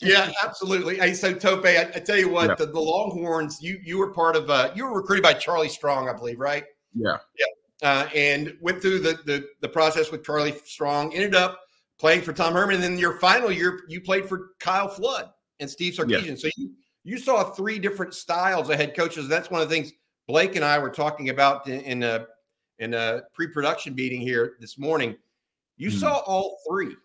[0.00, 0.98] Yeah, absolutely.
[0.98, 2.54] Hey, so Tope, I, I tell you what, yeah.
[2.54, 4.50] the, the, Longhorns, you you were part of.
[4.50, 6.64] Uh, you were recruited by Charlie Strong, I believe, right?
[6.94, 7.46] Yeah, yeah,
[7.82, 11.14] uh, and went through the, the the process with Charlie Strong.
[11.14, 11.60] Ended up
[12.02, 12.74] playing for Tom Herman.
[12.74, 16.26] And then your final year, you played for Kyle Flood and Steve Sarkisian.
[16.26, 16.34] Yeah.
[16.34, 16.72] So you,
[17.04, 19.28] you saw three different styles of head coaches.
[19.28, 19.92] That's one of the things
[20.26, 22.26] Blake and I were talking about in, in a
[22.78, 25.16] in a pre-production meeting here this morning.
[25.76, 26.00] You mm.
[26.00, 26.96] saw all three.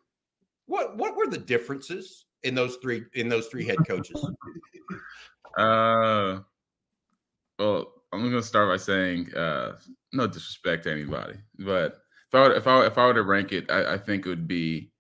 [0.66, 4.24] What what were the differences in those three in those three head coaches?
[5.58, 6.40] uh,
[7.60, 9.78] well, I'm gonna start by saying uh,
[10.18, 13.72] no disrespect to anybody, but if I if I if I were to rank it,
[13.72, 14.92] I, I think it would be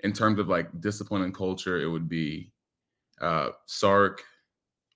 [0.00, 2.52] in terms of like discipline and culture, it would be
[3.20, 4.22] uh, Sark,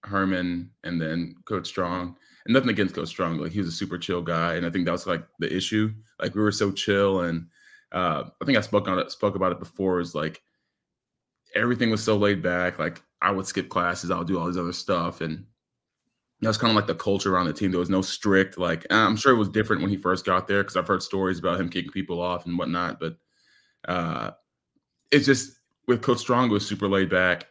[0.05, 2.17] Herman, and then Coach Strong.
[2.45, 4.85] And nothing against Coach Strong, like he was a super chill guy, and I think
[4.85, 5.93] that was like the issue.
[6.21, 7.47] Like we were so chill, and
[7.93, 10.01] uh, I think I spoke on it, spoke about it before.
[10.01, 10.43] Is like
[11.55, 12.79] everything was so laid back.
[12.79, 15.45] Like I would skip classes, I would do all this other stuff, and
[16.43, 17.71] that was kind of like the culture around the team.
[17.71, 18.85] There was no strict like.
[18.91, 21.61] I'm sure it was different when he first got there because I've heard stories about
[21.61, 22.99] him kicking people off and whatnot.
[22.99, 23.17] But
[23.87, 24.33] uh,
[25.13, 25.53] it's just
[25.87, 27.47] with Coach Strong, was super laid back.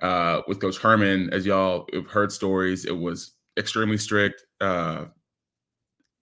[0.00, 4.42] Uh, with Coach Herman, as y'all have heard stories, it was extremely strict.
[4.58, 5.04] Uh,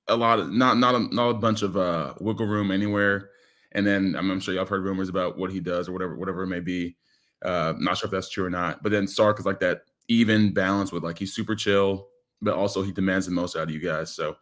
[0.08, 3.30] a lot of not not a, not a bunch of uh, wiggle room anywhere.
[3.74, 6.16] And then I'm, I'm, sure y'all have heard rumors about what he does or whatever
[6.16, 6.96] whatever it may be.
[7.44, 8.82] Uh, not sure if that's true or not.
[8.82, 12.08] But then Sark is like that even balance with like he's super chill,
[12.40, 14.14] but also he demands the most out of you guys.
[14.14, 14.36] So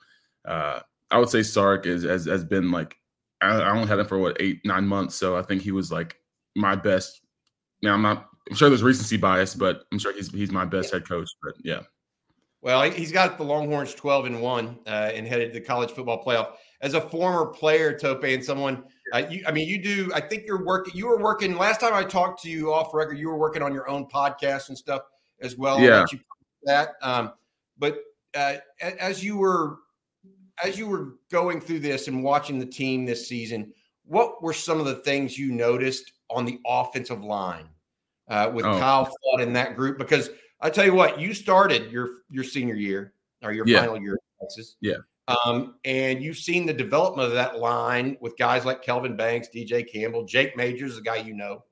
[0.46, 2.96] uh, I would say Sark is has, has been like
[3.40, 5.90] I, I only had him for what eight nine months, so I think he was
[5.90, 6.16] like
[6.57, 7.23] my best.
[7.83, 8.27] Now I'm not.
[8.51, 11.29] I'm sure there's recency bias, but I'm sure he's he's my best head coach.
[11.42, 11.83] But yeah.
[12.62, 16.23] Well, he's got the Longhorns 12 and one uh, and headed to the college football
[16.23, 16.57] playoff.
[16.83, 20.11] As a former player, Tope, and someone, uh, you, I mean, you do.
[20.14, 20.94] I think you're working.
[20.94, 23.18] You were working last time I talked to you off record.
[23.18, 25.03] You were working on your own podcast and stuff
[25.42, 25.81] as well.
[25.81, 26.05] Yeah.
[26.64, 26.90] that.
[27.03, 27.33] Um,
[27.79, 27.98] but
[28.35, 29.79] uh, as you were
[30.62, 33.72] as you were going through this and watching the team this season,
[34.05, 37.68] what were some of the things you noticed on the offensive line
[38.29, 38.79] uh, with oh.
[38.79, 39.98] Kyle Flood in that group?
[39.98, 43.81] Because I tell you what, you started your your senior year or your yeah.
[43.81, 44.76] final year at Texas.
[44.81, 44.96] Yeah.
[45.44, 49.90] Um, and you've seen the development of that line with guys like Kelvin Banks, DJ
[49.90, 51.62] Campbell, Jake Majors, a guy you know.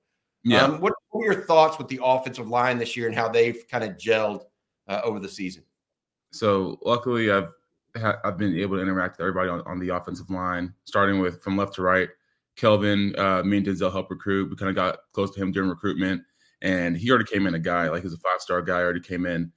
[0.44, 0.62] Yeah.
[0.62, 3.64] Um, what, what, are your thoughts with the offensive line this year and how they've
[3.70, 4.42] kind of gelled
[4.86, 5.64] uh, over the season?
[6.32, 7.52] So luckily, I've
[8.24, 11.56] I've been able to interact with everybody on, on the offensive line, starting with from
[11.56, 12.08] left to right.
[12.56, 14.50] Kelvin, uh, me and Denzel helped recruit.
[14.50, 16.22] We kind of got close to him during recruitment
[16.62, 18.80] and he already came in a guy like he's a five star guy.
[18.80, 19.52] Already came in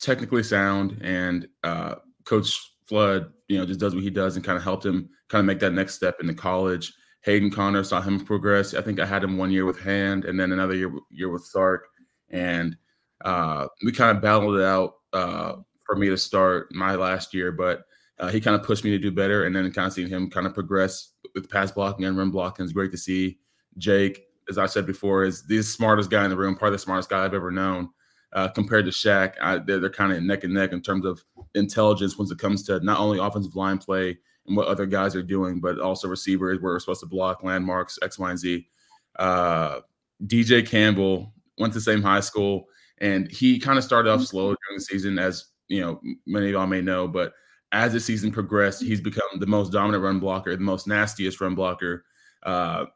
[0.00, 4.58] technically sound, and uh, Coach Flood, you know, just does what he does and kind
[4.58, 6.92] of helped him kind of make that next step into college.
[7.22, 8.74] Hayden Conner saw him progress.
[8.74, 11.44] I think I had him one year with Hand, and then another year year with
[11.44, 11.88] Sark,
[12.30, 12.76] and
[13.24, 17.52] uh, we kind of battled it out uh, for me to start my last year,
[17.52, 17.82] but.
[18.18, 20.30] Uh, he kind of pushed me to do better, and then kind of seeing him
[20.30, 23.38] kind of progress with pass blocking and run blocking is great to see.
[23.78, 27.10] Jake, as I said before, is the smartest guy in the room, probably the smartest
[27.10, 27.90] guy I've ever known.
[28.32, 31.22] Uh, compared to Shaq, I, they're, they're kind of neck and neck in terms of
[31.54, 35.22] intelligence when it comes to not only offensive line play and what other guys are
[35.22, 38.68] doing, but also receivers where we're supposed to block landmarks, X, Y, and Z.
[39.18, 39.80] Uh,
[40.24, 44.46] DJ Campbell went to the same high school, and he kind of started off slow
[44.46, 47.08] during the season, as you know, many of y'all may know.
[47.08, 47.32] But
[47.72, 51.54] as the season progressed, he's become the most dominant run blocker, the most nastiest run
[51.54, 52.04] blocker.
[52.42, 52.86] Uh,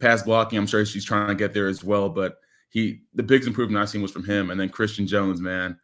[0.00, 2.08] pass blocking, I'm sure she's trying to get there as well.
[2.08, 2.36] But
[2.68, 4.50] he, the biggest improvement I've seen was from him.
[4.50, 5.78] And then Christian Jones, man.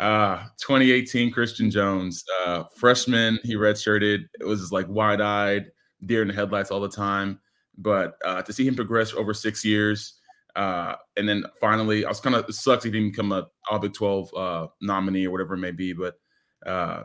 [0.00, 4.24] Uh, 2018 Christian Jones, uh, freshman, he redshirted.
[4.40, 5.66] It was just like wide eyed,
[6.06, 7.38] deer in the headlights all the time.
[7.76, 10.14] But uh, to see him progress over six years,
[10.56, 13.92] uh, and then finally, I was kind of sucks he didn't become a All Big
[13.92, 15.92] 12 uh, nominee or whatever it may be.
[15.92, 16.18] But
[16.66, 17.02] uh,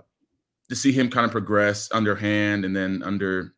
[0.69, 3.55] to see him kind of progress under Hand and then under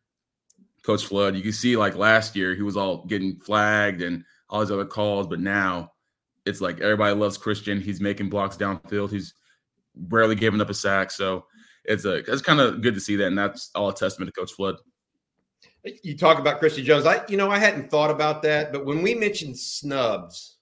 [0.84, 1.36] Coach Flood.
[1.36, 4.84] You can see like last year he was all getting flagged and all these other
[4.84, 5.92] calls, but now
[6.48, 7.80] it's like everybody loves Christian.
[7.80, 9.10] He's making blocks downfield.
[9.10, 9.34] He's
[10.08, 11.10] rarely giving up a sack.
[11.10, 11.44] So
[11.84, 14.40] it's a it's kind of good to see that, and that's all a testament to
[14.40, 14.76] Coach Flood.
[16.02, 17.06] You talk about Christian Jones.
[17.06, 20.56] I you know I hadn't thought about that, but when we mentioned snubs,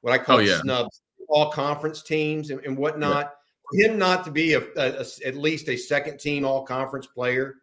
[0.00, 0.60] what I call oh, yeah.
[0.60, 3.34] snubs, all conference teams and, and whatnot,
[3.72, 3.88] yeah.
[3.88, 7.56] him not to be a, a, a, at least a second team all conference player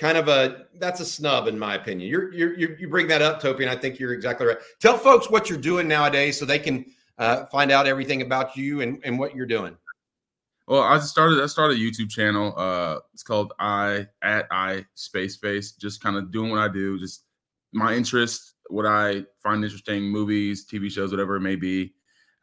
[0.00, 2.08] kind of a that's a snub in my opinion.
[2.08, 4.56] You're, you're, you bring that up, Tope, and I think you're exactly right.
[4.80, 6.86] Tell folks what you're doing nowadays so they can
[7.18, 9.76] uh, find out everything about you and, and what you're doing.
[10.66, 12.54] Well, I started I started a YouTube channel.
[12.56, 15.72] Uh, it's called I at I Space Face.
[15.72, 17.24] Just kind of doing what I do, just
[17.72, 21.92] my interest, what I find interesting, movies, TV shows, whatever it may be.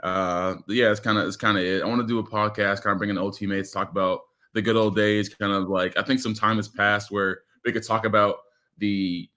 [0.03, 1.81] Uh, yeah, it's kind of it's kind of it.
[1.81, 4.19] I want to do a podcast, kind of bring in old teammates, talk about
[4.53, 5.33] the good old days.
[5.33, 8.37] Kind of like I think some time has passed where we could talk about
[8.77, 9.29] the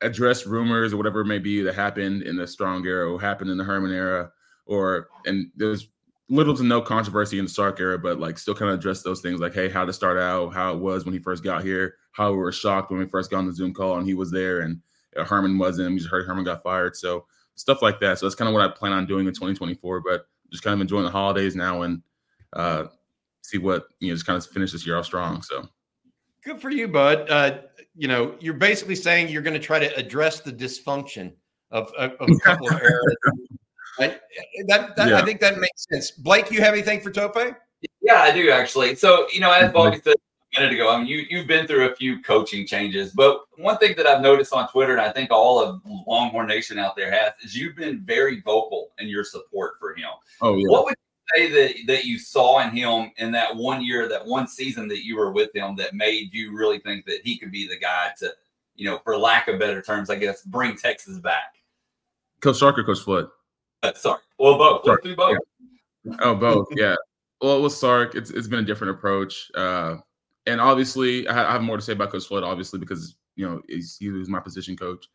[0.00, 3.50] address rumors or whatever it may be that happened in the Strong era or happened
[3.50, 4.32] in the Herman era,
[4.66, 5.88] or and there's
[6.28, 9.20] little to no controversy in the Sark era, but like still kind of address those
[9.20, 11.96] things like, hey, how to start out, how it was when he first got here,
[12.12, 14.30] how we were shocked when we first got on the Zoom call and he was
[14.30, 14.80] there and
[15.16, 15.90] uh, Herman wasn't.
[15.90, 16.96] We just heard Herman got fired.
[16.96, 18.18] So stuff like that.
[18.18, 20.80] So that's kind of what I plan on doing in 2024, but just kind of
[20.80, 22.02] enjoying the holidays now and
[22.54, 22.84] uh,
[23.42, 25.42] see what, you know, just kind of finish this year off strong.
[25.42, 25.68] So
[26.44, 27.30] good for you, bud.
[27.30, 27.58] Uh,
[27.94, 31.32] you know, you're basically saying you're going to try to address the dysfunction
[31.70, 33.16] of, of, of a couple of eras.
[33.98, 34.06] I,
[34.66, 35.18] that, that yeah.
[35.18, 36.10] I think that makes sense.
[36.10, 37.36] Blake, you have anything for Tope?
[38.00, 38.94] Yeah, I do actually.
[38.94, 40.14] So, you know, as Bobby said
[40.56, 43.78] a minute ago, I mean, you you've been through a few coaching changes, but one
[43.78, 47.10] thing that I've noticed on Twitter, and I think all of Longhorn Nation out there
[47.10, 50.10] has, is you've been very vocal in your support for him.
[50.40, 50.68] Oh, yeah.
[50.68, 54.26] What would you say that that you saw in him in that one year, that
[54.26, 57.50] one season that you were with him, that made you really think that he could
[57.50, 58.32] be the guy to,
[58.76, 61.54] you know, for lack of better terms, I guess, bring Texas back?
[62.40, 63.28] Coach Sark or Coach Flood?
[63.82, 64.20] Uh, sorry.
[64.38, 64.84] Well, both.
[64.84, 65.00] Sark.
[65.04, 65.38] Let's both.
[66.04, 66.16] Yeah.
[66.20, 66.66] Oh, both.
[66.72, 66.96] Yeah.
[67.40, 69.50] Well, with Sark, it's it's been a different approach.
[69.54, 69.96] Uh,
[70.46, 74.10] and obviously, I have more to say about Coach Flood, obviously, because you know he
[74.10, 75.06] was my position coach.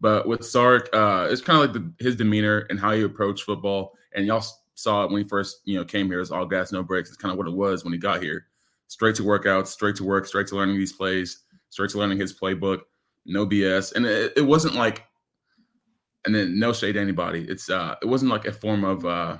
[0.00, 3.44] But with Sark, uh, it's kind of like the, his demeanor and how he approached
[3.44, 3.92] football.
[4.14, 6.20] And y'all saw it when he first you know came here.
[6.20, 7.08] It's all gas, no breaks.
[7.08, 8.46] It's kind of what it was when he got here.
[8.88, 12.38] Straight to workouts, straight to work, straight to learning these plays, straight to learning his
[12.38, 12.80] playbook.
[13.26, 13.94] No BS.
[13.94, 15.04] And it, it wasn't like
[16.24, 17.46] and then no shade to anybody.
[17.48, 19.38] It's uh, it wasn't like a form of uh,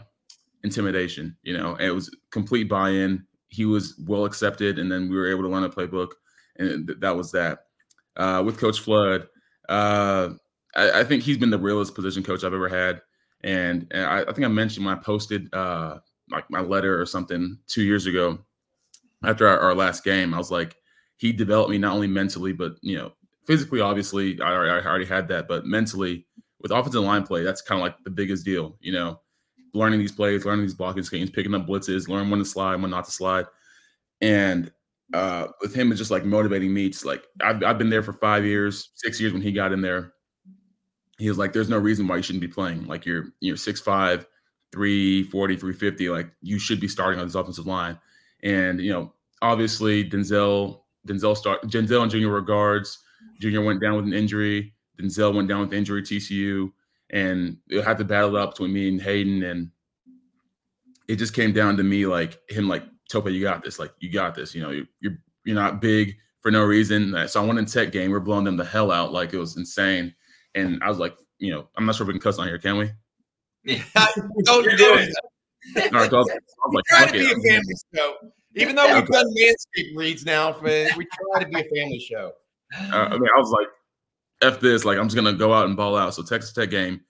[0.62, 1.76] intimidation, you know.
[1.76, 3.24] It was complete buy-in.
[3.48, 6.10] He was well accepted, and then we were able to learn a playbook,
[6.56, 7.60] and th- that was that.
[8.16, 9.26] Uh, with Coach Flood,
[9.68, 10.30] uh,
[10.76, 13.00] I, I, think he's been the realest position coach I've ever had,
[13.44, 15.98] and, and I, I, think I mentioned when I posted uh,
[16.30, 18.38] like my letter or something two years ago
[19.22, 20.76] after our, our last game, I was like,
[21.16, 23.12] he developed me not only mentally but you know
[23.46, 23.80] physically.
[23.80, 26.26] Obviously, I, I already had that, but mentally
[26.61, 29.20] with offensive line play, that's kind of like the biggest deal, you know,
[29.74, 32.90] learning these plays, learning these blocking schemes, picking up blitzes, learn when to slide, when
[32.90, 33.44] not to slide.
[34.20, 34.72] And
[35.12, 36.87] uh, with him, it's just like motivating me.
[36.87, 39.83] It's like I've, I've been there for five years, six years when he got in
[39.83, 40.14] there.
[41.18, 42.87] He was like, there's no reason why you shouldn't be playing.
[42.87, 44.27] Like you're, you're 6'5,
[44.72, 46.09] 340, 350.
[46.09, 47.98] Like you should be starting on this offensive line.
[48.42, 52.98] And, you know, obviously Denzel, Denzel start Denzel and Junior were guards.
[53.40, 54.74] Junior went down with an injury.
[55.00, 56.72] Denzel went down with injury TCU,
[57.11, 59.70] and they had to battle out between me and Hayden, and
[61.09, 64.11] it just came down to me like him like Tope, you got this, like you
[64.11, 64.55] got this.
[64.55, 67.14] You know, you're you're, you're not big for no reason.
[67.29, 69.57] So I went in tech game, we're blowing them the hell out, like it was
[69.57, 70.14] insane.
[70.54, 72.58] And I was like, you know, I'm not sure if we can cuss on here,
[72.58, 72.90] can we?
[73.64, 73.82] Yeah,
[74.44, 75.14] don't do it.
[75.76, 78.16] All right, so I was, I was like, trying to be a family show.
[78.56, 82.32] Even though we've done landscape reads now, for, we try to be a family show.
[82.92, 83.68] Uh, I mean, I was like,
[84.42, 86.14] F this, like I'm just gonna go out and ball out.
[86.14, 87.00] So Texas Tech game,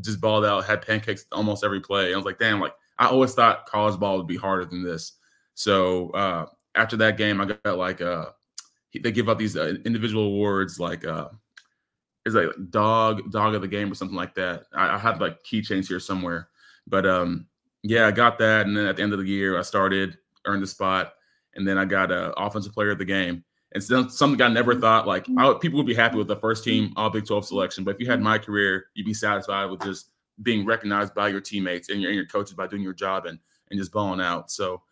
[0.00, 2.12] just balled out, had pancakes almost every play.
[2.12, 5.12] I was like, damn, like I always thought college ball would be harder than this.
[5.54, 8.26] So uh, after that game, I got like uh,
[8.98, 11.04] they give out these uh, individual awards, like
[12.26, 14.64] it's like dog dog of the game or something like that.
[14.74, 16.48] I, I have like keychains here somewhere,
[16.86, 17.46] but um,
[17.82, 18.66] yeah, I got that.
[18.66, 21.14] And then at the end of the year, I started earned the spot,
[21.54, 23.44] and then I got a offensive player of the game.
[23.72, 24.80] It's something I never mm-hmm.
[24.80, 27.84] thought like I, people would be happy with the first team All Big 12 selection.
[27.84, 30.10] But if you had my career, you'd be satisfied with just
[30.42, 33.38] being recognized by your teammates and your, and your coaches by doing your job and
[33.70, 34.50] and just balling out.
[34.50, 34.82] So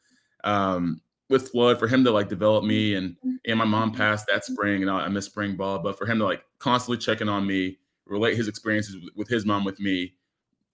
[0.45, 4.45] um, with Flood, for him to like develop me and and my mom passed that
[4.45, 7.47] spring and I, I missed spring ball, but for him to like constantly checking on
[7.47, 10.15] me, relate his experiences with, with his mom with me,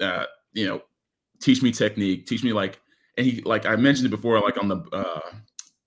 [0.00, 0.82] uh, you know,
[1.40, 2.80] teach me technique, teach me like,
[3.16, 5.30] and he like I mentioned it before, like on the uh,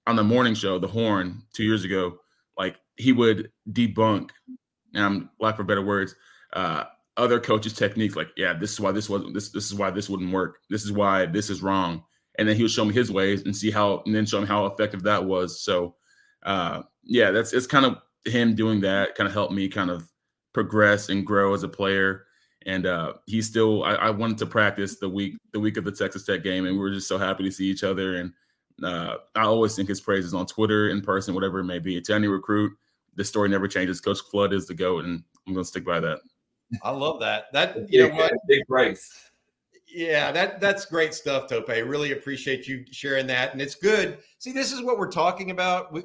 [0.05, 2.19] on the morning show, The Horn, two years ago,
[2.57, 4.29] like he would debunk,
[4.93, 6.15] and I'm lack for better words,
[6.53, 6.85] uh,
[7.17, 8.15] other coaches' techniques.
[8.15, 9.49] Like, yeah, this is why this wasn't this.
[9.49, 10.59] This is why this wouldn't work.
[10.69, 12.03] This is why this is wrong.
[12.37, 14.47] And then he would show me his ways and see how, and then show me
[14.47, 15.61] how effective that was.
[15.61, 15.95] So,
[16.43, 19.15] uh, yeah, that's it's kind of him doing that.
[19.15, 20.07] Kind of helped me kind of
[20.53, 22.25] progress and grow as a player.
[22.65, 25.91] And uh, he still, I, I wanted to practice the week the week of the
[25.91, 28.33] Texas Tech game, and we were just so happy to see each other and
[28.83, 31.99] uh, I always think his praises on Twitter, in person, whatever it may be.
[31.99, 32.73] To any recruit,
[33.15, 33.99] the story never changes.
[33.99, 36.19] Coach Flood is the goat, and I'm going to stick by that.
[36.83, 37.45] I love that.
[37.53, 38.33] That you know what?
[38.47, 39.09] Big praise.
[39.87, 41.69] Yeah, that that's great stuff, Tope.
[41.69, 44.19] Really appreciate you sharing that, and it's good.
[44.37, 46.03] See, this is what we're talking about, we,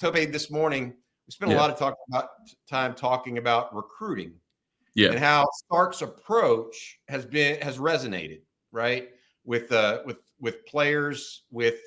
[0.00, 0.14] Tope.
[0.14, 0.94] This morning,
[1.26, 1.58] we spent yeah.
[1.58, 2.28] a lot of talk about
[2.68, 4.34] time talking about recruiting,
[4.94, 9.08] yeah, and how Sark's approach has been has resonated, right,
[9.44, 11.80] with uh with with players, with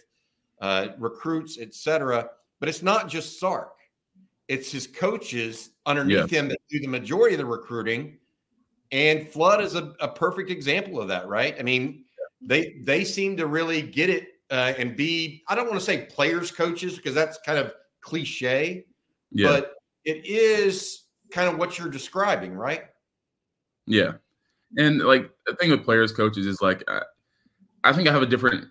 [0.62, 2.30] uh, recruits, etc.
[2.60, 3.74] But it's not just Sark.
[4.48, 6.40] It's his coaches underneath yeah.
[6.40, 8.18] him that do the majority of the recruiting.
[8.92, 11.56] And Flood is a, a perfect example of that, right?
[11.60, 12.06] I mean,
[12.42, 16.06] they they seem to really get it uh, and be I don't want to say
[16.06, 18.86] players coaches because that's kind of cliche,
[19.32, 19.48] yeah.
[19.48, 19.74] but
[20.06, 22.84] it is kind of what you're describing, right?
[23.86, 24.14] Yeah,
[24.78, 27.02] and like the thing with players coaches is like I,
[27.84, 28.66] I think I have a different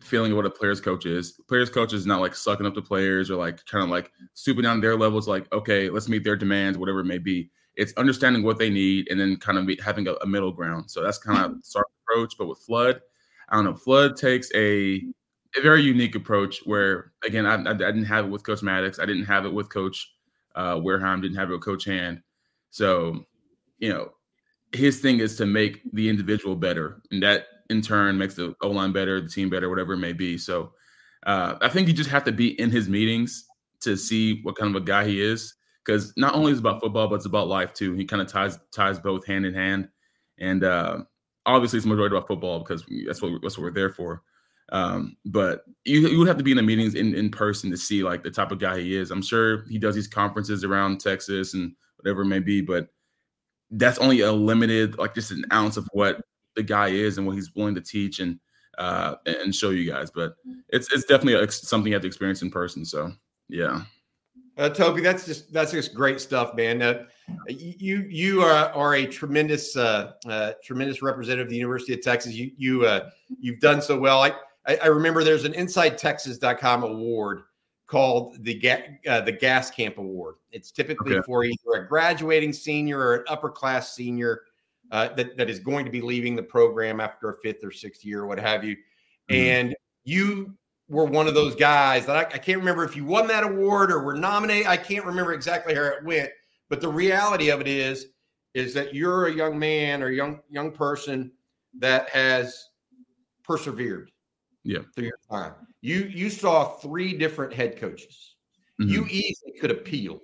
[0.00, 1.32] feeling of what a players coach is.
[1.48, 4.62] Players coach is not like sucking up the players or like kind of like stooping
[4.62, 5.28] down their levels.
[5.28, 7.50] Like okay, let's meet their demands, whatever it may be.
[7.76, 10.90] It's understanding what they need and then kind of having a, a middle ground.
[10.90, 12.34] So that's kind of our approach.
[12.38, 13.00] But with Flood,
[13.48, 13.74] I don't know.
[13.74, 15.02] Flood takes a
[15.56, 18.98] a very unique approach where, again, I, I, didn't have it with Coach Maddox.
[18.98, 20.12] I didn't have it with Coach
[20.56, 21.20] uh, Warehime.
[21.20, 22.22] Didn't have it with Coach Hand.
[22.70, 23.24] So,
[23.78, 24.10] you know,
[24.72, 28.70] his thing is to make the individual better, and that in turn makes the O
[28.70, 30.36] line better, the team better, whatever it may be.
[30.36, 30.72] So,
[31.24, 33.46] uh, I think you just have to be in his meetings
[33.80, 35.54] to see what kind of a guy he is,
[35.84, 37.94] because not only is it about football, but it's about life too.
[37.94, 39.88] He kind of ties ties both hand in hand,
[40.38, 41.02] and uh,
[41.46, 44.22] obviously it's majority about football because that's what that's what we're there for.
[44.72, 47.76] Um, but you, you would have to be in the meetings in, in person to
[47.76, 49.10] see like the type of guy he is.
[49.10, 52.88] I'm sure he does these conferences around Texas and whatever it may be, but
[53.70, 56.22] that's only a limited, like just an ounce of what
[56.56, 58.38] the guy is and what he's willing to teach and
[58.78, 60.10] uh and show you guys.
[60.10, 60.34] But
[60.70, 62.84] it's it's definitely a, something you have to experience in person.
[62.84, 63.12] So
[63.48, 63.82] yeah.
[64.56, 66.80] Uh, Toby, that's just that's just great stuff, man.
[66.80, 67.04] Uh,
[67.48, 72.34] you you are, are a tremendous uh, uh, tremendous representative of the University of Texas.
[72.34, 74.22] You you uh, you've done so well.
[74.22, 74.32] I,
[74.66, 77.42] I, I remember there's an InsideTexas.com award
[77.88, 78.60] called the
[79.08, 80.36] uh, the Gas Camp Award.
[80.52, 81.22] It's typically okay.
[81.26, 84.42] for either a graduating senior or an upper class senior
[84.92, 88.04] uh, that that is going to be leaving the program after a fifth or sixth
[88.04, 88.76] year or what have you.
[88.76, 89.34] Mm-hmm.
[89.34, 90.54] And you
[90.88, 93.90] were one of those guys that I, I, can't remember if you won that award
[93.90, 94.66] or were nominated.
[94.66, 96.30] I can't remember exactly how it went,
[96.68, 98.08] but the reality of it is,
[98.54, 101.32] is that you're a young man or young young person
[101.78, 102.68] that has
[103.42, 104.10] persevered.
[104.62, 104.80] Yeah.
[104.94, 108.36] Through your time, you you saw three different head coaches.
[108.80, 108.90] Mm-hmm.
[108.90, 110.22] You easily could have peeled,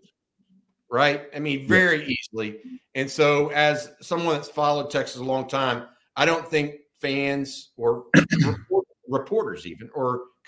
[0.90, 1.28] right?
[1.34, 2.14] I mean, very yeah.
[2.18, 2.58] easily.
[2.94, 5.86] And so, as someone that's followed Texas a long time,
[6.16, 8.06] I don't think fans or
[9.08, 10.22] reporters, even or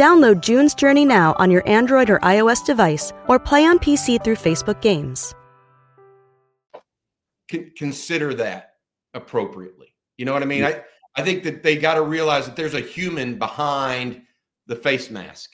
[0.00, 4.36] Download June's Journey now on your Android or iOS device or play on PC through
[4.36, 5.34] Facebook Games.
[7.76, 8.76] Consider that
[9.12, 9.94] appropriately.
[10.16, 10.64] You know what I mean?
[10.64, 10.80] I,
[11.16, 14.22] I think that they got to realize that there's a human behind
[14.68, 15.50] the face mask,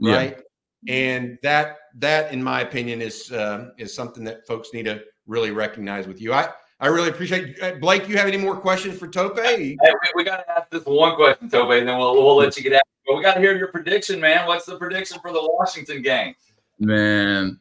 [0.00, 0.40] right?
[0.84, 0.94] Yeah.
[0.94, 5.50] And that that, in my opinion, is uh, is something that folks need to really
[5.50, 6.32] recognize with you.
[6.32, 6.48] I
[6.80, 8.08] I really appreciate uh, Blake.
[8.08, 9.38] You have any more questions for Tope?
[9.38, 9.78] Hey, we,
[10.14, 12.72] we got to ask this one question, Tope, and then we'll we'll let you get
[12.72, 12.82] out.
[13.06, 14.46] But we got to hear your prediction, man.
[14.46, 16.34] What's the prediction for the Washington game?
[16.78, 17.60] Man,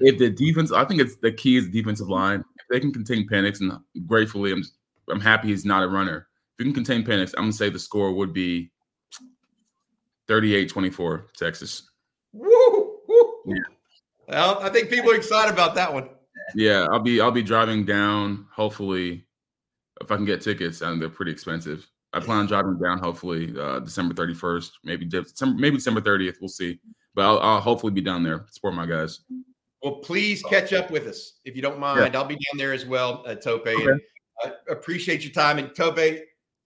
[0.00, 2.44] if the defense, I think it's the key is defensive line.
[2.58, 3.72] If they can contain Penix, and
[4.06, 4.64] gratefully, I'm
[5.08, 6.26] I'm happy he's not a runner.
[6.58, 8.72] If you can contain Penix, I'm gonna say the score would be
[10.28, 11.90] 38-24 Texas.
[12.32, 13.34] Woo, woo.
[13.46, 13.54] Yeah.
[14.26, 16.10] Well, I think people are excited about that one.
[16.54, 18.46] Yeah, I'll be I'll be driving down.
[18.52, 19.26] Hopefully,
[20.00, 21.88] if I can get tickets, and they're pretty expensive.
[22.12, 26.36] I plan on driving down hopefully uh, December 31st, maybe December, maybe December 30th.
[26.40, 26.80] We'll see,
[27.14, 29.20] but I'll, I'll, hopefully be down there support my guys.
[29.82, 32.12] Well, please catch up with us if you don't mind.
[32.12, 32.18] Yeah.
[32.18, 33.66] I'll be down there as well, uh, Tope.
[33.66, 33.86] Okay.
[33.86, 34.00] And
[34.42, 35.98] I appreciate your time and Tope.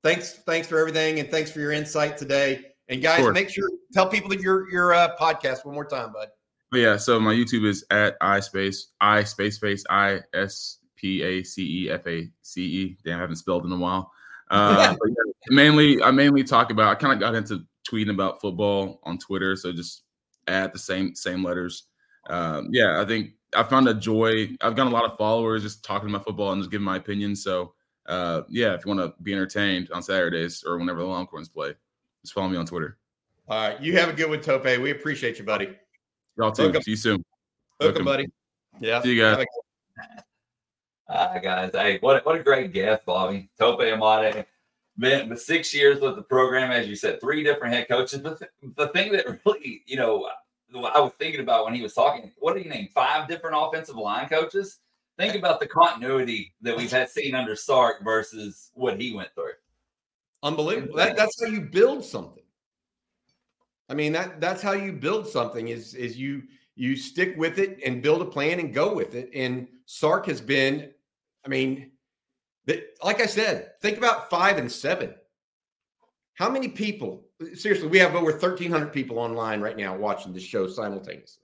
[0.02, 2.64] Thanks, thanks for everything, and thanks for your insight today.
[2.88, 6.28] And guys, make sure tell people that your your uh, podcast one more time, bud.
[6.72, 11.22] But yeah, so my YouTube is at i space i space face i s p
[11.22, 12.96] a c e f a c e.
[13.04, 14.10] Damn, I haven't spelled in a while.
[14.50, 15.14] Uh, yeah,
[15.50, 16.88] mainly, I mainly talk about.
[16.88, 20.04] I kind of got into tweeting about football on Twitter, so just
[20.48, 21.88] add the same same letters.
[22.30, 24.56] Um, yeah, I think I found a joy.
[24.62, 27.36] I've got a lot of followers just talking about football and just giving my opinion.
[27.36, 27.74] So
[28.06, 31.74] uh, yeah, if you want to be entertained on Saturdays or whenever the Longhorns play,
[32.22, 32.96] just follow me on Twitter.
[33.46, 34.64] All right, you have a good one, Tope.
[34.64, 35.76] We appreciate you, buddy.
[36.36, 36.72] Y'all too.
[36.82, 37.24] See you soon.
[37.80, 38.26] Welcome, buddy.
[38.80, 39.02] Yeah.
[39.02, 39.44] See you guys.
[41.08, 41.72] Hi, guys.
[41.74, 43.50] Hey, what, what a great guest, Bobby.
[43.58, 44.46] Tope Imade.
[44.98, 48.20] Been with six years with the program, as you said, three different head coaches.
[48.20, 50.28] But the, the thing that really, you know,
[50.74, 52.88] I was thinking about when he was talking, what did he name?
[52.94, 54.78] Five different offensive line coaches.
[55.18, 59.52] think about the continuity that we've had seen under Sark versus what he went through.
[60.42, 60.96] Unbelievable.
[60.96, 62.41] That, that's how you build something.
[63.88, 66.42] I mean that that's how you build something is is you
[66.74, 69.30] you stick with it and build a plan and go with it.
[69.34, 70.90] And Sark has been,
[71.44, 71.90] I mean,
[73.02, 75.14] like I said, think about five and seven.
[76.34, 77.24] How many people?
[77.54, 81.42] Seriously, we have over 1,300 people online right now watching this show simultaneously.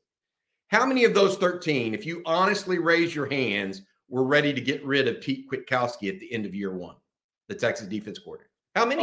[0.69, 4.85] How many of those 13, if you honestly raise your hands, were ready to get
[4.85, 6.97] rid of Pete Kwiatkowski at the end of year one,
[7.49, 8.51] the Texas defense coordinator?
[8.75, 9.03] How many?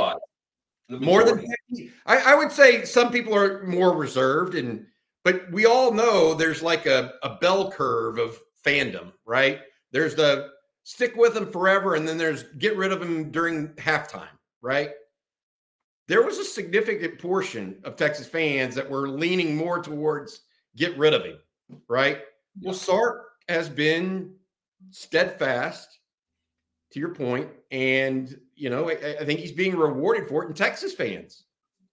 [0.89, 1.45] More than
[2.05, 4.85] I, I would say some people are more reserved and
[5.25, 9.61] but we all know there's like a, a bell curve of fandom, right?
[9.91, 10.51] There's the
[10.83, 14.29] stick with them forever, and then there's get rid of him during halftime,
[14.61, 14.91] right?
[16.07, 20.41] There was a significant portion of Texas fans that were leaning more towards
[20.75, 21.39] get rid of him,
[21.89, 22.19] right?
[22.61, 24.35] Well, Sark has been
[24.91, 25.99] steadfast
[26.91, 30.55] to your point, and you know, I, I, think he's being rewarded for it, and
[30.55, 31.43] Texas fans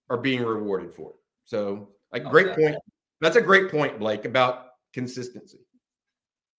[0.09, 1.15] are being rewarded for it.
[1.45, 2.63] So, like, great okay.
[2.63, 2.75] point.
[3.21, 5.59] That's a great point, Blake, about consistency.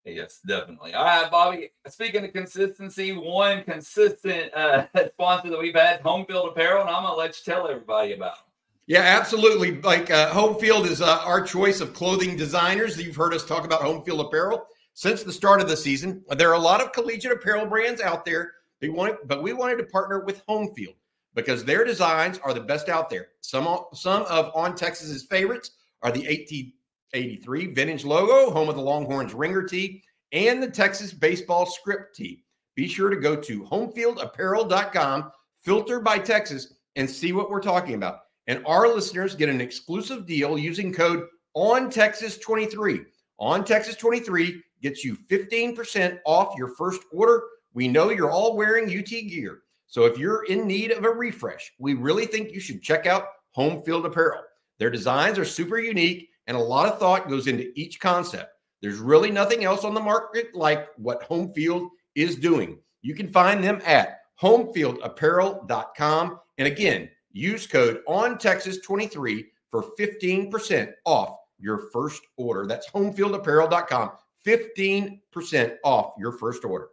[0.05, 0.92] Yes, definitely.
[0.92, 1.70] All right, Bobby.
[1.88, 7.05] Speaking of consistency, one consistent uh, sponsor that we've had, Home Field Apparel, and I'm
[7.05, 8.44] gonna let you tell everybody about them.
[8.86, 9.80] Yeah, absolutely.
[9.80, 13.00] Like uh, Home Field is uh, our choice of clothing designers.
[13.00, 16.22] You've heard us talk about Home Field Apparel since the start of the season.
[16.36, 18.52] There are a lot of collegiate apparel brands out there.
[18.81, 20.95] We wanted, but we wanted to partner with Home Field
[21.35, 23.29] because their designs are the best out there.
[23.41, 25.70] Some some of On Texas's favorites
[26.03, 30.03] are the 1883 vintage logo, home of the Longhorns ringer tee,
[30.33, 32.45] and the Texas baseball script tee.
[32.75, 35.31] Be sure to go to homefieldapparel.com,
[35.62, 38.20] filter by Texas, and see what we're talking about.
[38.47, 43.01] And our listeners get an exclusive deal using code on Texas 23.
[43.39, 47.43] On Texas 23 gets you 15% off your first order.
[47.75, 49.59] We know you're all wearing UT gear.
[49.87, 53.27] So if you're in need of a refresh, we really think you should check out
[53.51, 54.43] Home Field Apparel.
[54.79, 58.51] Their designs are super unique and a lot of thought goes into each concept.
[58.81, 62.79] There's really nothing else on the market like what Home Field is doing.
[63.03, 66.41] You can find them at homefieldapparel.com.
[66.59, 72.66] And again, use code on Texas 23 for 15% off your first order.
[72.66, 74.12] That's homefieldapparel.com.
[74.47, 76.89] 15% off your first order.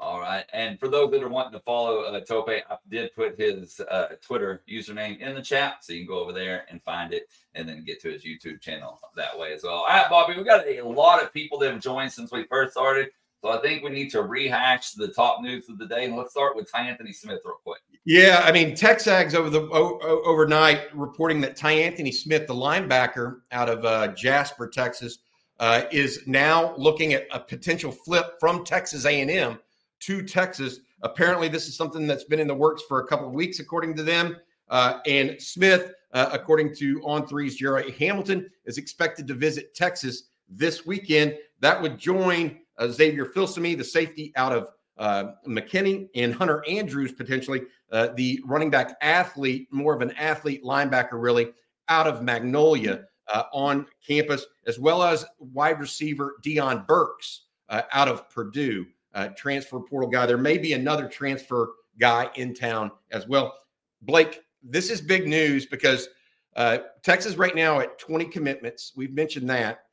[0.00, 0.46] All right.
[0.54, 4.14] And for those that are wanting to follow uh, Tope, I did put his uh,
[4.22, 5.84] Twitter username in the chat.
[5.84, 8.62] So you can go over there and find it and then get to his YouTube
[8.62, 9.74] channel that way as well.
[9.74, 12.72] All right, Bobby, we got a lot of people that have joined since we first
[12.72, 13.10] started.
[13.42, 16.06] So I think we need to rehash the top news of the day.
[16.06, 17.80] And let's start with Ty Anthony Smith real quick.
[18.06, 23.40] Yeah, I mean, TexAgs over the o- overnight reporting that Ty Anthony Smith, the linebacker
[23.52, 25.18] out of uh, Jasper, Texas,
[25.58, 29.58] uh, is now looking at a potential flip from Texas A&M
[30.00, 30.80] to Texas.
[31.02, 33.94] Apparently, this is something that's been in the works for a couple of weeks, according
[33.96, 34.36] to them.
[34.68, 40.24] Uh, and Smith, uh, according to On Three's Jerry Hamilton, is expected to visit Texas
[40.48, 41.36] this weekend.
[41.60, 47.12] That would join uh, Xavier Filsaime, the safety out of uh, McKinney, and Hunter Andrews,
[47.12, 51.52] potentially uh, the running back athlete, more of an athlete linebacker, really,
[51.88, 57.46] out of Magnolia uh, on campus, as well as wide receiver Deion Burks
[57.92, 58.84] out of Purdue
[59.14, 60.26] uh, transfer portal guy.
[60.26, 63.54] There may be another transfer guy in town as well.
[64.02, 66.08] Blake, this is big news because
[66.56, 68.92] uh, Texas right now at 20 commitments.
[68.96, 69.84] We've mentioned that.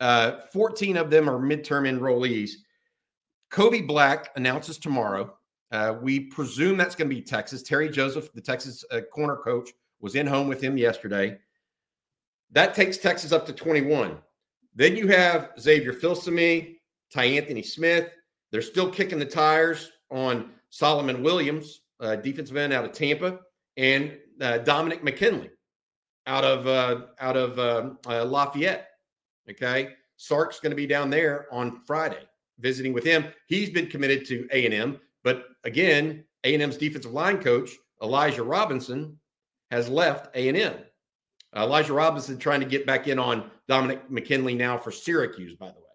[0.00, 2.50] Uh, 14 of them are midterm enrollees.
[3.50, 5.36] Kobe Black announces tomorrow.
[5.72, 7.62] Uh, we presume that's going to be Texas.
[7.62, 9.70] Terry Joseph, the Texas uh, corner coach,
[10.00, 11.38] was in home with him yesterday.
[12.52, 14.18] That takes Texas up to 21.
[14.74, 16.76] Then you have Xavier Filsaime,
[17.10, 18.10] Ty Anthony Smith,
[18.56, 23.40] they're still kicking the tires on Solomon Williams, uh, defensive end out of Tampa,
[23.76, 25.50] and uh, Dominic McKinley
[26.26, 28.88] out of uh, out of uh, uh, Lafayette.
[29.50, 32.26] Okay, Sark's going to be down there on Friday
[32.58, 33.26] visiting with him.
[33.46, 37.72] He's been committed to A and M, but again, A and M's defensive line coach
[38.02, 39.18] Elijah Robinson
[39.70, 40.76] has left A and M.
[41.54, 45.74] Elijah Robinson trying to get back in on Dominic McKinley now for Syracuse, by the
[45.74, 45.85] way.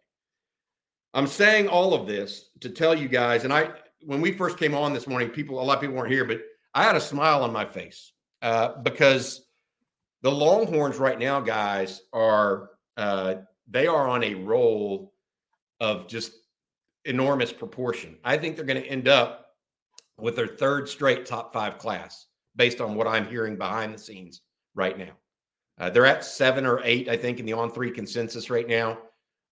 [1.14, 3.72] I'm saying all of this to tell you guys, and I
[4.04, 6.42] when we first came on this morning, people a lot of people weren't here, but
[6.74, 9.46] I had a smile on my face uh, because
[10.22, 13.36] the Longhorns right now, guys, are uh,
[13.70, 15.14] they are on a roll
[15.80, 16.34] of just
[17.06, 18.18] enormous proportion.
[18.24, 19.48] I think they're going to end up
[20.18, 24.42] with their third straight top five class based on what I'm hearing behind the scenes
[24.76, 25.14] right now.
[25.80, 29.00] Uh, they're at seven or eight, I think, in the on three consensus right now.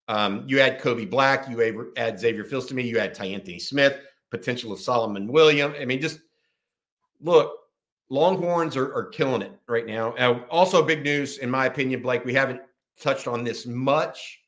[0.10, 4.02] Um, you add Kobe Black, you add Xavier Filsaime, you add Ty Anthony Smith,
[4.32, 5.76] potential of Solomon Williams.
[5.80, 6.20] I mean, just
[7.22, 7.56] look,
[8.10, 10.14] Longhorns are, are killing it right now.
[10.14, 12.26] Uh, also, big news, in my opinion, Blake.
[12.26, 12.60] We haven't
[13.00, 14.40] touched on this much,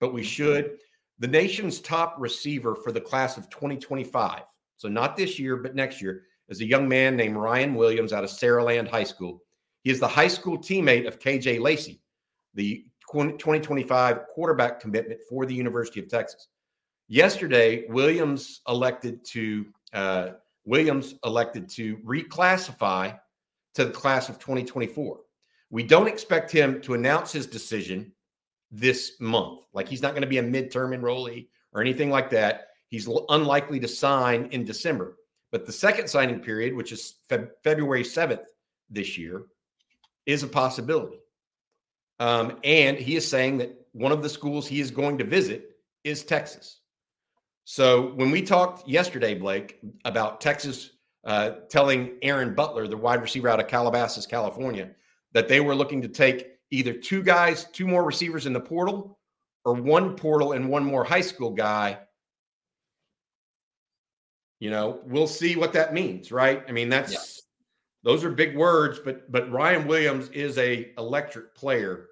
[0.00, 0.78] but we should.
[1.18, 4.40] The nation's top receiver for the class of 2025,
[4.78, 8.24] so not this year, but next year, is a young man named Ryan Williams out
[8.24, 9.42] of Saraland High School.
[9.84, 12.00] He is the high school teammate of KJ Lacey,
[12.54, 16.48] the 2025 quarterback commitment for the University of Texas.
[17.08, 20.28] Yesterday, Williams elected to uh,
[20.64, 23.18] Williams elected to reclassify
[23.74, 25.20] to the class of 2024.
[25.70, 28.12] We don't expect him to announce his decision
[28.70, 29.62] this month.
[29.72, 32.68] Like he's not going to be a midterm enrollee or anything like that.
[32.88, 35.16] He's unlikely to sign in December.
[35.52, 38.44] But the second signing period, which is Fe- February 7th
[38.88, 39.46] this year,
[40.26, 41.20] is a possibility.
[42.20, 45.70] Um, and he is saying that one of the schools he is going to visit
[46.04, 46.80] is Texas.
[47.64, 50.90] So when we talked yesterday, Blake, about Texas
[51.24, 54.90] uh, telling Aaron Butler, the wide receiver out of Calabasas, California,
[55.32, 59.18] that they were looking to take either two guys, two more receivers in the portal,
[59.64, 61.98] or one portal and one more high school guy.
[64.58, 66.62] You know, we'll see what that means, right?
[66.68, 67.20] I mean, that's yeah.
[68.02, 72.08] those are big words, but but Ryan Williams is a electric player,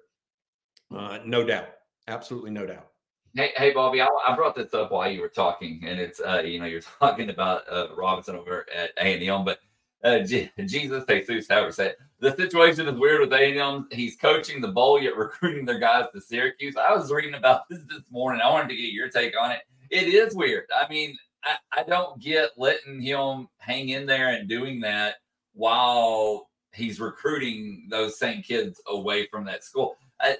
[0.95, 1.69] uh, no doubt,
[2.07, 2.87] absolutely no doubt.
[3.35, 6.41] Hey, hey, Bobby, I, I, brought this up while you were talking, and it's uh,
[6.43, 9.59] you know you're talking about uh, Robinson over at A and M, but
[10.03, 13.87] uh, G- Jesus Jesus, however said the situation is weird with A and M.
[13.91, 16.75] He's coaching the bowl yet recruiting their guys to Syracuse.
[16.75, 18.41] I was reading about this this morning.
[18.41, 19.61] I wanted to get your take on it.
[19.91, 20.65] It is weird.
[20.75, 25.15] I mean, I, I don't get letting him hang in there and doing that
[25.53, 29.95] while he's recruiting those same kids away from that school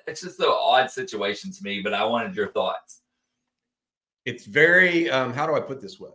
[0.07, 3.01] it's just an odd situation to me, but I wanted your thoughts.
[4.25, 6.11] It's very, um, how do I put this way?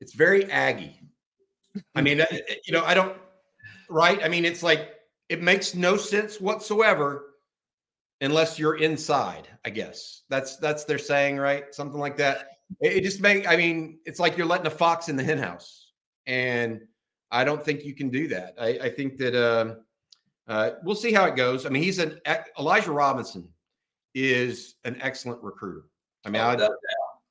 [0.00, 1.00] It's very Aggie.
[1.94, 2.18] I mean,
[2.66, 3.16] you know, I don't,
[3.88, 4.22] right?
[4.22, 4.94] I mean, it's like,
[5.28, 7.34] it makes no sense whatsoever
[8.20, 10.22] unless you're inside, I guess.
[10.28, 11.74] That's, that's their saying, right?
[11.74, 12.48] Something like that.
[12.80, 15.92] It, it just make, I mean, it's like you're letting a fox in the henhouse.
[16.26, 16.82] And
[17.30, 18.54] I don't think you can do that.
[18.60, 19.78] I, I think that, um,
[20.48, 21.66] uh, we'll see how it goes.
[21.66, 22.20] I mean, he's an
[22.58, 23.48] Elijah Robinson
[24.14, 25.84] is an excellent recruiter.
[26.24, 26.68] I mean, oh, I,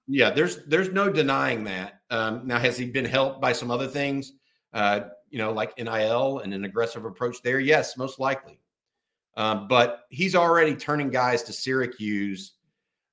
[0.08, 2.02] yeah, there's there's no denying that.
[2.10, 4.34] Um, now, has he been helped by some other things?
[4.74, 7.60] Uh, you know, like NIL and an aggressive approach there?
[7.60, 8.60] Yes, most likely.
[9.38, 12.54] Um, but he's already turning guys to Syracuse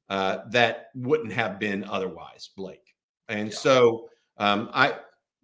[0.08, 2.94] uh, that wouldn't have been otherwise, Blake.
[3.28, 3.56] And yeah.
[3.56, 4.96] so um, I,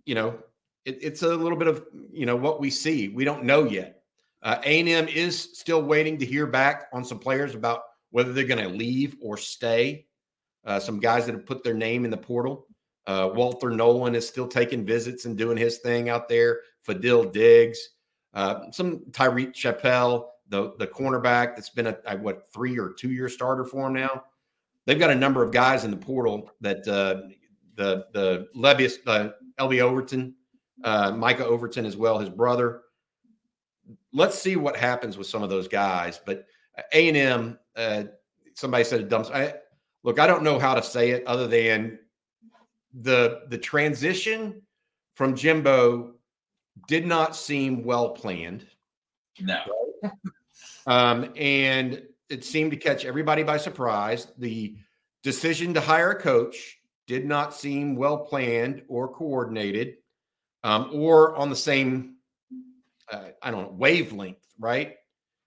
[0.04, 0.38] you know,
[0.84, 3.08] it, it's a little bit of you know what we see.
[3.08, 4.02] We don't know yet.
[4.44, 7.80] Uh, A&M is still waiting to hear back on some players about
[8.10, 10.06] whether they're going to leave or stay.
[10.66, 12.66] Uh, some guys that have put their name in the portal.
[13.06, 16.60] Uh, Walter Nolan is still taking visits and doing his thing out there.
[16.86, 17.90] Fadil Diggs,
[18.34, 23.10] uh, some Tyreek Chappell, the the cornerback that's been a, a, what three or two
[23.10, 24.24] year starter for him now.
[24.86, 27.28] They've got a number of guys in the portal that uh,
[27.76, 30.34] the the Levius, uh, LB Overton,
[30.82, 32.82] uh, Micah Overton as well, his brother
[34.14, 36.20] let's see what happens with some of those guys.
[36.24, 36.46] But
[36.92, 38.04] A and M, uh,
[38.54, 39.26] somebody said a dump.
[39.34, 39.54] I,
[40.02, 41.98] look, I don't know how to say it other than
[42.94, 44.62] the the transition
[45.14, 46.14] from Jimbo
[46.86, 48.66] did not seem well planned.
[49.40, 49.60] No.
[50.86, 54.28] um, and it seemed to catch everybody by surprise.
[54.38, 54.76] The
[55.22, 59.96] decision to hire a coach did not seem well planned or coordinated
[60.62, 62.13] um, or on the same
[63.10, 64.96] uh, I don't know, wavelength, right?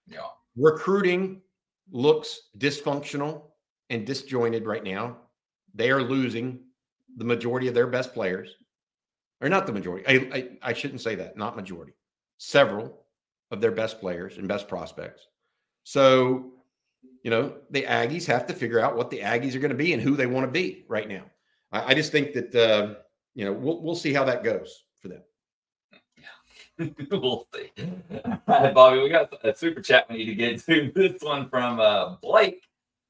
[0.07, 0.19] Yeah.
[0.55, 1.41] Recruiting
[1.91, 3.43] looks dysfunctional
[3.89, 5.17] and disjointed right now.
[5.75, 6.59] They are losing
[7.17, 8.55] the majority of their best players,
[9.41, 10.05] or not the majority.
[10.07, 11.93] I, I, I shouldn't say that, not majority.
[12.37, 13.05] Several
[13.51, 15.27] of their best players and best prospects.
[15.83, 16.51] So,
[17.23, 19.93] you know, the Aggies have to figure out what the Aggies are going to be
[19.93, 21.23] and who they want to be right now.
[21.71, 22.95] I, I just think that, uh,
[23.35, 25.21] you know, we'll, we'll see how that goes for them.
[27.11, 27.71] we'll see.
[28.47, 30.91] Bobby, we got a super chat we need to get to.
[30.95, 32.63] This one from uh, Blake.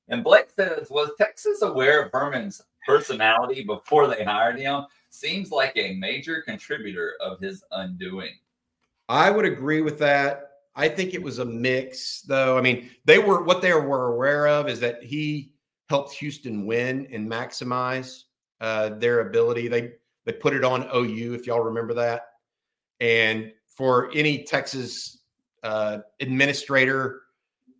[0.09, 4.85] And Blake says, Was Texas aware of Herman's personality before they hired him?
[5.09, 8.31] Seems like a major contributor of his undoing.
[9.09, 10.51] I would agree with that.
[10.75, 12.57] I think it was a mix, though.
[12.57, 15.51] I mean, they were what they were aware of is that he
[15.89, 18.23] helped Houston win and maximize
[18.61, 19.67] uh, their ability.
[19.67, 19.93] They
[20.25, 22.27] they put it on OU, if y'all remember that.
[22.99, 25.19] And for any Texas
[25.61, 27.21] uh, administrator,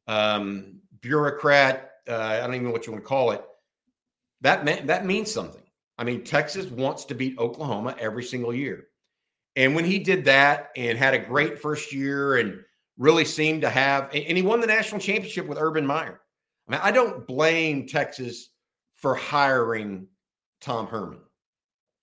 [0.08, 3.44] um, bureaucrat, uh, I don't even know what you want to call it.
[4.42, 5.64] That meant, that means something.
[5.98, 8.86] I mean, Texas wants to beat Oklahoma every single year.
[9.56, 12.60] And when he did that and had a great first year and
[13.00, 16.22] really seemed to have, and he won the national championship with Urban Meyer.
[16.68, 18.50] I mean, I don't blame Texas
[18.94, 20.08] for hiring
[20.62, 21.22] Tom Herman.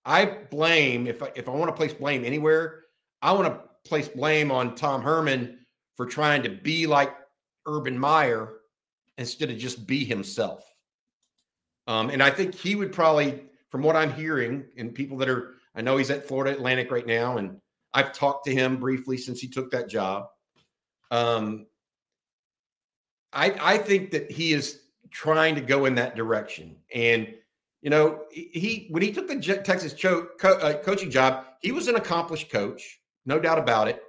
[0.05, 2.81] I blame if I, if I want to place blame anywhere,
[3.23, 5.59] I want to place blame on Tom Herman
[5.97, 7.15] for trying to be like
[7.67, 8.55] Urban Meyer
[9.19, 10.65] instead of just be himself.
[11.87, 15.55] Um, and I think he would probably, from what I'm hearing, and people that are,
[15.75, 17.61] I know he's at Florida Atlantic right now, and
[17.93, 20.29] I've talked to him briefly since he took that job.
[21.11, 21.67] Um,
[23.33, 24.81] I I think that he is
[25.11, 27.29] trying to go in that direction, and
[27.83, 31.87] you know, he when he took the Texas cho- co- uh, coaching job, he was
[31.87, 34.03] an accomplished coach, no doubt about it.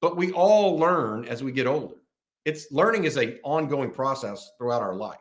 [0.00, 1.96] But we all learn as we get older.
[2.44, 5.18] It's learning is a ongoing process throughout our life,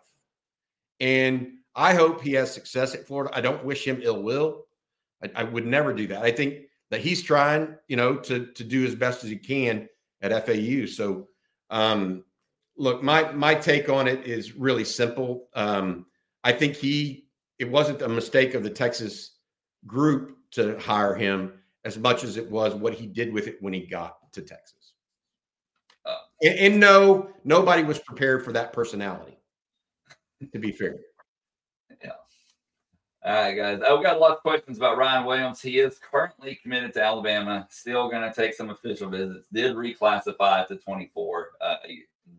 [1.00, 3.36] and I hope he has success at Florida.
[3.36, 4.66] I don't wish him ill will.
[5.24, 6.24] I, I would never do that.
[6.24, 9.88] I think that he's trying, you know, to to do as best as he can
[10.22, 10.86] at FAU.
[10.86, 11.28] So,
[11.70, 12.24] um,
[12.78, 15.48] look, my my take on it is really simple.
[15.54, 16.06] Um,
[16.44, 17.26] I think he
[17.60, 19.36] it wasn't a mistake of the Texas
[19.86, 21.54] group to hire him
[21.86, 24.94] as much as it was what he did with it when he got to Texas.
[26.06, 29.38] Uh, and, and, no, nobody was prepared for that personality.
[30.54, 30.96] To be fair.
[32.04, 32.12] Yeah.
[33.26, 33.82] All right, guys.
[33.82, 35.62] I've got a lot of questions about Ryan Williams.
[35.62, 37.68] He is currently committed to Alabama.
[37.70, 39.46] Still going to take some official visits.
[39.52, 41.50] Did reclassify to 24.
[41.60, 41.76] Uh,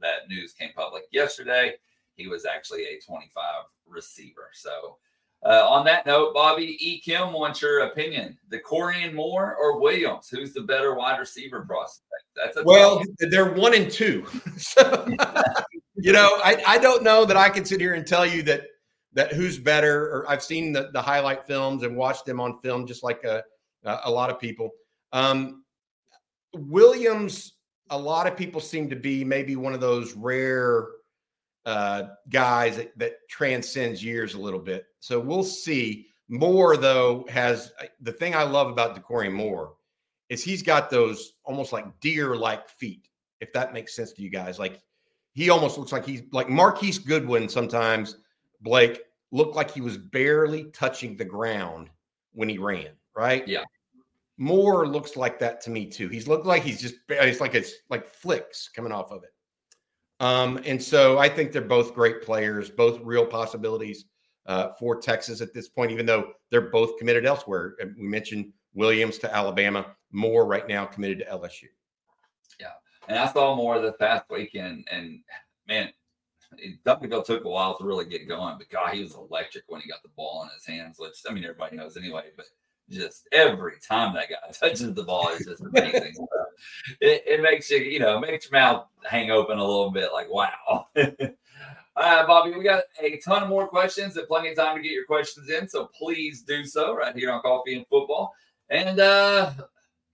[0.00, 1.74] that news came public yesterday.
[2.14, 3.42] He was actually a 25
[3.86, 4.48] receiver.
[4.54, 4.96] So
[5.44, 7.00] uh, on that note, Bobby E.
[7.00, 10.28] Kim wants your opinion: Dakorien Moore or Williams?
[10.28, 12.24] Who's the better wide receiver prospect?
[12.36, 14.26] That's a well, they're one and two.
[14.56, 15.08] so,
[15.96, 18.64] you know, I, I don't know that I can sit here and tell you that
[19.14, 20.04] that who's better.
[20.10, 23.42] Or I've seen the, the highlight films and watched them on film, just like a
[23.84, 24.70] a lot of people.
[25.12, 25.64] Um,
[26.54, 27.54] Williams,
[27.90, 30.86] a lot of people seem to be maybe one of those rare
[31.66, 34.84] uh, guys that, that transcends years a little bit.
[35.00, 36.06] So we'll see.
[36.28, 39.74] Moore, though, has the thing I love about Dakorien Moore
[40.28, 43.08] is he's got those almost like deer like feet,
[43.40, 44.58] if that makes sense to you guys.
[44.58, 44.80] Like
[45.32, 48.16] he almost looks like he's like Marquise Goodwin sometimes,
[48.60, 49.00] Blake,
[49.32, 51.90] looked like he was barely touching the ground
[52.32, 53.46] when he ran, right?
[53.48, 53.64] Yeah.
[54.38, 56.08] Moore looks like that to me too.
[56.08, 59.30] He's looked like he's just it's like it's like flicks coming off of it.
[60.20, 64.04] Um, and so I think they're both great players, both real possibilities
[64.50, 67.76] uh, for Texas at this point, even though they're both committed elsewhere.
[67.96, 71.68] We mentioned Williams to Alabama, Moore right now committed to LSU.
[72.58, 72.72] Yeah.
[73.06, 75.20] And I saw Moore this past weekend, and
[75.68, 75.92] man,
[76.84, 79.88] Duncanville took a while to really get going, but God, he was electric when he
[79.88, 82.46] got the ball in his hands, which I mean, everybody knows anyway, but
[82.88, 86.14] just every time that guy touches the ball is just amazing.
[87.00, 90.28] it, it, makes you, you know, makes your mouth hang open a little bit like,
[90.28, 90.88] wow.
[91.96, 94.82] All right, Bobby, we got a ton of more questions and plenty of time to
[94.82, 95.68] get your questions in.
[95.68, 98.32] So please do so right here on Coffee and Football.
[98.68, 99.52] And uh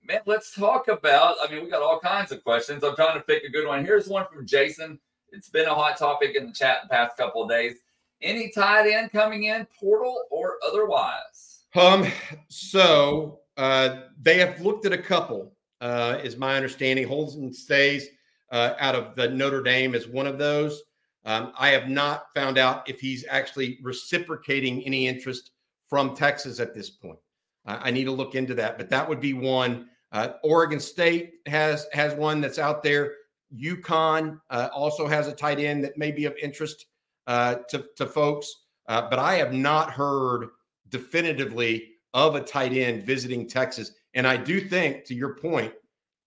[0.06, 1.36] man, let's talk about.
[1.42, 2.84] I mean, we got all kinds of questions.
[2.84, 3.84] I'm trying to pick a good one.
[3.84, 4.98] Here's one from Jason.
[5.32, 7.76] It's been a hot topic in the chat the past couple of days.
[8.22, 11.64] Any tight end coming in, portal or otherwise?
[11.74, 12.06] Um,
[12.48, 17.06] so uh, they have looked at a couple, uh, is my understanding.
[17.06, 18.06] Holden Staes
[18.50, 20.82] uh, out of the Notre Dame is one of those.
[21.26, 25.50] Um, I have not found out if he's actually reciprocating any interest
[25.88, 27.18] from Texas at this point.
[27.66, 29.88] I need to look into that, but that would be one.
[30.12, 33.14] Uh, Oregon State has has one that's out there.
[33.54, 36.86] UConn uh, also has a tight end that may be of interest
[37.26, 38.52] uh, to, to folks,
[38.88, 40.48] uh, but I have not heard
[40.88, 43.92] definitively of a tight end visiting Texas.
[44.14, 45.72] And I do think, to your point,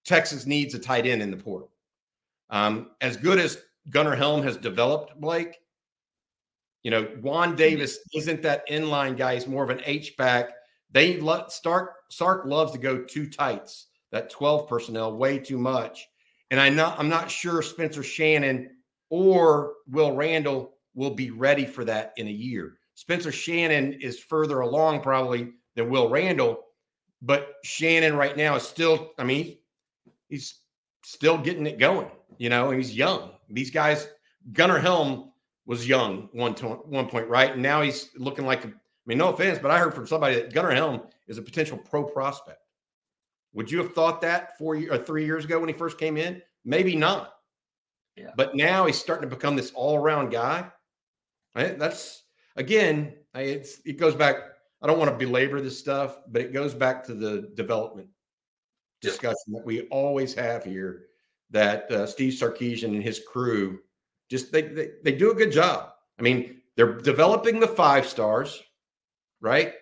[0.06, 1.72] Texas needs a tight end in the portal.
[2.50, 5.58] Um, as good as Gunnar Helm has developed, Blake,
[6.84, 7.58] you know, Juan mm-hmm.
[7.58, 9.36] Davis isn't that inline guy.
[9.36, 10.52] He's more of an H back.
[10.92, 16.08] They let Stark Sark loves to go two tights, that 12 personnel, way too much.
[16.52, 18.72] And I'm not I'm not sure Spencer Shannon
[19.10, 22.78] or Will Randall will be ready for that in a year.
[22.96, 26.60] Spencer Shannon is further along probably than Will Randall,
[27.22, 29.58] but Shannon right now is still, I mean,
[30.28, 30.60] he's
[31.06, 32.10] still getting it going,
[32.40, 33.34] you know, and he's young.
[33.50, 34.08] These guys,
[34.54, 35.32] Gunnar Helm
[35.68, 37.54] was young one, to, one point, right?
[37.54, 38.72] And now he's looking like, I
[39.06, 42.04] mean, no offense, but I heard from somebody that Gunnar Helm is a potential pro
[42.04, 42.62] prospect.
[43.54, 46.42] Would you have thought that four or three years ago when he first came in?
[46.66, 47.34] Maybe not.
[48.16, 48.32] Yeah.
[48.36, 50.70] But now he's starting to become this all around guy.
[51.56, 51.78] Right?
[51.78, 52.24] That's
[52.56, 54.36] again, it's it goes back.
[54.82, 58.08] I don't want to belabor this stuff, but it goes back to the development
[59.02, 61.09] discussion that we always have here.
[61.52, 63.80] That uh, Steve Sarkisian and his crew
[64.30, 65.92] just they, they they do a good job.
[66.20, 68.62] I mean, they're developing the five stars,
[69.42, 69.74] right?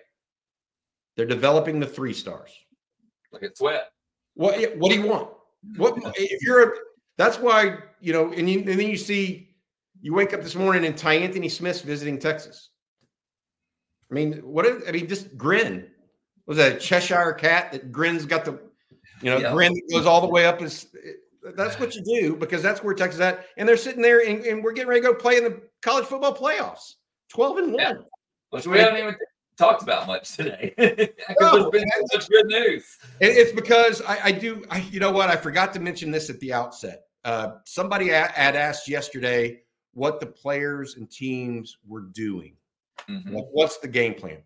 [1.16, 2.52] They're developing the three stars.
[3.34, 3.92] Look at Sweat.
[4.36, 5.30] What what do you want?
[5.76, 6.76] What if you're a
[7.18, 9.56] that's why, you know, and, you, and then you see
[10.02, 12.70] you wake up this morning and Ty Anthony Smith's visiting Texas.
[14.10, 15.88] I mean, what is, I mean, just grin.
[16.46, 18.60] Was that a Cheshire cat that grins got the,
[19.22, 19.52] you know, yeah.
[19.52, 20.62] grin that goes all the way up?
[20.62, 20.88] Is
[21.56, 24.64] that's what you do because that's where Texas at, and they're sitting there and, and
[24.64, 26.96] we're getting ready to go play in the college football playoffs,
[27.30, 27.82] twelve and one.
[27.82, 27.94] Yeah.
[28.50, 29.16] Which we haven't even
[29.58, 30.74] talked about much today
[31.42, 32.98] no, been such good news.
[33.20, 34.64] It's because I, I do.
[34.70, 35.30] I, you know what?
[35.30, 37.04] I forgot to mention this at the outset.
[37.26, 39.62] Uh, somebody had asked yesterday
[39.94, 42.56] what the players and teams were doing.
[43.10, 43.36] Mm-hmm.
[43.36, 44.38] Like, what's the game plan?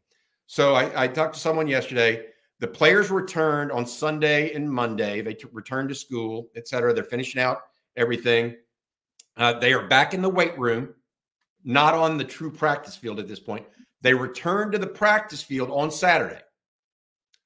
[0.48, 2.26] So I, I, talked to someone yesterday.
[2.62, 5.22] The players returned on Sunday and Monday.
[5.22, 6.94] They t- returned to school, et cetera.
[6.94, 7.64] They're finishing out
[7.98, 8.56] everything.
[9.36, 10.94] Uh, they are back in the weight room,
[11.64, 13.66] not on the true practice field at this point.
[14.02, 16.40] They return to the practice field on Saturday.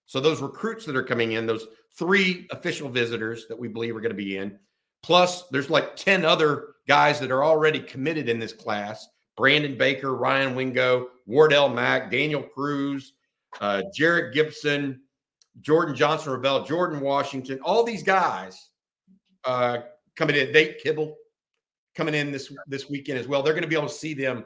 [0.06, 1.66] So those recruits that are coming in, those
[1.98, 4.60] three official visitors that we believe are going to be in,
[5.02, 9.08] plus there's like 10 other guys that are already committed in this class.
[9.38, 13.14] Brandon Baker, Ryan Wingo, Wardell Mack, Daniel Cruz,
[13.62, 15.02] uh, Jerrick Gibson,
[15.62, 18.70] Jordan Johnson Rebel, Jordan Washington, all these guys
[19.46, 19.80] uh,
[20.16, 20.52] coming in.
[20.52, 21.16] Nate Kibble
[21.96, 23.42] coming in this this weekend as well.
[23.42, 24.46] They're going to be able to see them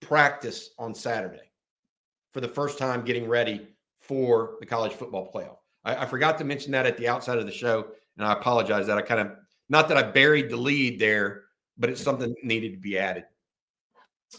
[0.00, 1.50] practice on Saturday
[2.32, 5.58] for the first time getting ready for the college football playoff.
[5.84, 7.86] I, I, forgot to mention that at the outside of the show,
[8.16, 9.32] and I apologize that I kind of
[9.68, 11.44] not that I buried the lead there,
[11.78, 13.24] but it's something that needed to be added.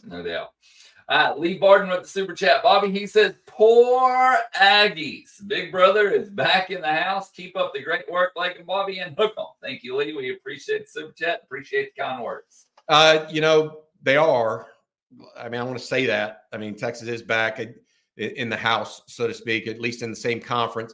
[0.04, 0.50] No doubt.
[1.08, 2.64] Uh, Lee Barton with the super chat.
[2.64, 5.46] Bobby, he says, Poor Aggies.
[5.48, 7.30] Big brother is back in the house.
[7.32, 9.54] Keep up the great work, Blake and Bobby, and hook on.
[9.62, 10.14] Thank you, Lee.
[10.14, 11.42] We appreciate the super chat.
[11.44, 12.66] Appreciate the kind words.
[12.90, 14.68] Uh, you know, they are.
[15.38, 16.44] I mean, I want to say that.
[16.52, 17.62] I mean, Texas is back
[18.18, 20.94] in the house, so to speak, at least in the same conference.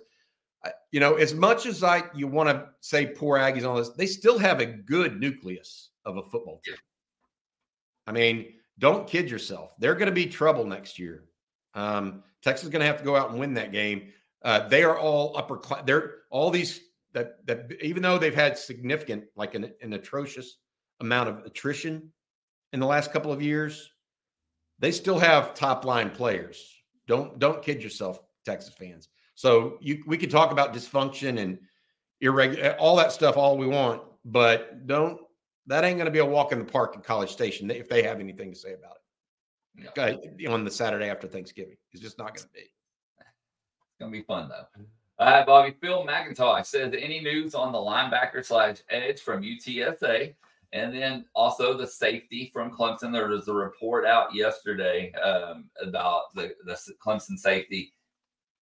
[0.91, 4.05] You know, as much as I you want to say poor Aggies on this, they
[4.05, 6.75] still have a good nucleus of a football team.
[8.05, 9.73] I mean, don't kid yourself.
[9.79, 11.23] They're going to be trouble next year.
[11.75, 14.11] Um, Texas is going to have to go out and win that game.
[14.43, 15.83] Uh, they are all upper class.
[15.85, 16.81] They're all these
[17.13, 20.57] that that even though they've had significant, like an, an atrocious
[20.99, 22.11] amount of attrition
[22.73, 23.91] in the last couple of years,
[24.79, 26.75] they still have top line players.
[27.07, 29.09] Don't don't kid yourself, Texas fans.
[29.35, 31.59] So you we can talk about dysfunction and
[32.19, 35.19] irregular all that stuff all we want, but don't
[35.71, 38.03] that ain't going to be a walk in the park in College Station if they
[38.03, 39.87] have anything to say about it.
[39.89, 42.59] Okay, on the Saturday after Thanksgiving, it's just not going to be.
[42.59, 44.83] It's going to be fun though.
[45.19, 45.75] All right, Bobby.
[45.79, 50.33] Phil McIntosh says any news on the linebacker slash edge from UTSA?
[50.73, 53.11] And then also the safety from Clemson.
[53.11, 57.93] There was a report out yesterday um, about the, the Clemson safety,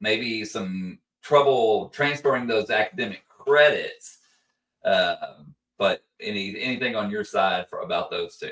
[0.02, 4.18] maybe some trouble transferring those academic credits.
[4.84, 8.52] Um, but any anything on your side for about those two?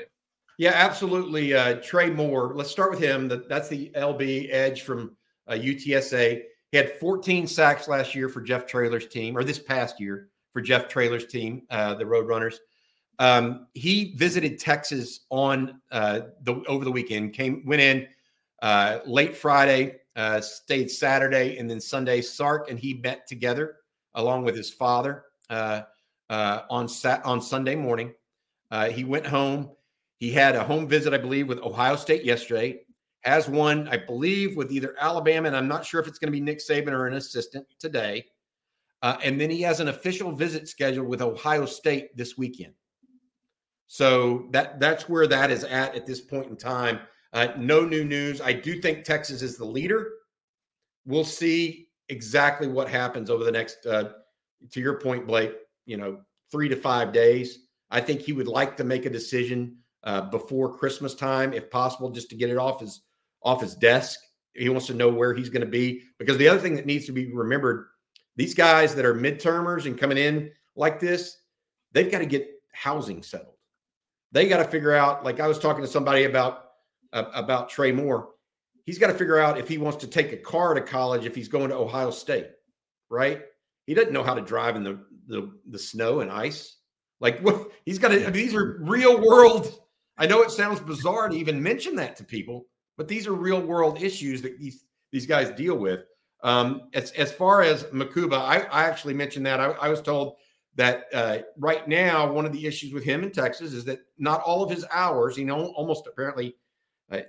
[0.58, 1.54] Yeah, absolutely.
[1.54, 2.52] Uh, Trey Moore.
[2.54, 3.28] Let's start with him.
[3.48, 5.16] That's the LB edge from
[5.46, 6.42] uh, UTSA.
[6.72, 10.60] He had 14 sacks last year for Jeff Traylor's team, or this past year for
[10.60, 12.56] Jeff Traylor's team, uh, the Roadrunners.
[13.20, 17.34] Um, he visited Texas on uh, the over the weekend.
[17.34, 18.08] Came went in
[18.60, 22.20] uh, late Friday, uh, stayed Saturday, and then Sunday.
[22.20, 23.76] Sark and he met together
[24.14, 25.24] along with his father
[26.30, 28.12] uh, uh, on sat on Sunday morning.
[28.70, 29.70] Uh, he went home.
[30.18, 32.80] He had a home visit, I believe, with Ohio State yesterday.
[33.22, 36.36] Has one, I believe, with either Alabama, and I'm not sure if it's going to
[36.36, 38.26] be Nick Saban or an assistant today.
[39.02, 42.74] and then he has an official visit scheduled with Ohio State this weekend.
[43.88, 47.00] So that that's where that is at at this point in time.
[47.32, 48.40] Uh, no new news.
[48.40, 50.10] I do think Texas is the leader.
[51.06, 53.86] We'll see exactly what happens over the next.
[53.86, 54.10] Uh,
[54.70, 55.54] to your point, Blake.
[55.88, 56.20] You know,
[56.50, 57.58] three to five days.
[57.90, 62.10] I think he would like to make a decision uh, before Christmas time, if possible,
[62.10, 63.02] just to get it off his
[63.42, 64.20] off his desk.
[64.54, 67.06] He wants to know where he's going to be because the other thing that needs
[67.06, 67.86] to be remembered:
[68.36, 71.36] these guys that are midtermers and coming in like this,
[71.92, 73.58] they've got to get housing settled
[74.32, 75.24] they got to figure out.
[75.24, 76.64] Like I was talking to somebody about
[77.12, 78.30] uh, about Trey Moore.
[78.84, 81.34] He's got to figure out if he wants to take a car to college if
[81.34, 82.48] he's going to Ohio State,
[83.10, 83.42] right?
[83.86, 84.98] He doesn't know how to drive in the
[85.28, 86.76] the, the snow and ice.
[87.20, 88.20] Like what he's got to.
[88.20, 89.80] I mean, these are real world.
[90.16, 92.66] I know it sounds bizarre to even mention that to people,
[92.96, 96.00] but these are real world issues that these these guys deal with.
[96.42, 100.36] Um, as as far as Mukuba, I, I actually mentioned that I, I was told
[100.76, 104.40] that uh, right now one of the issues with him in Texas is that not
[104.42, 106.54] all of his hours, you know, almost apparently
[107.10, 107.20] uh,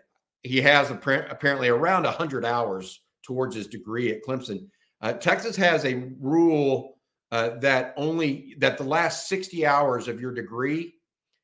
[0.43, 4.67] he has apparently around 100 hours towards his degree at Clemson.
[5.01, 6.98] Uh, Texas has a rule
[7.31, 10.95] uh, that only that the last 60 hours of your degree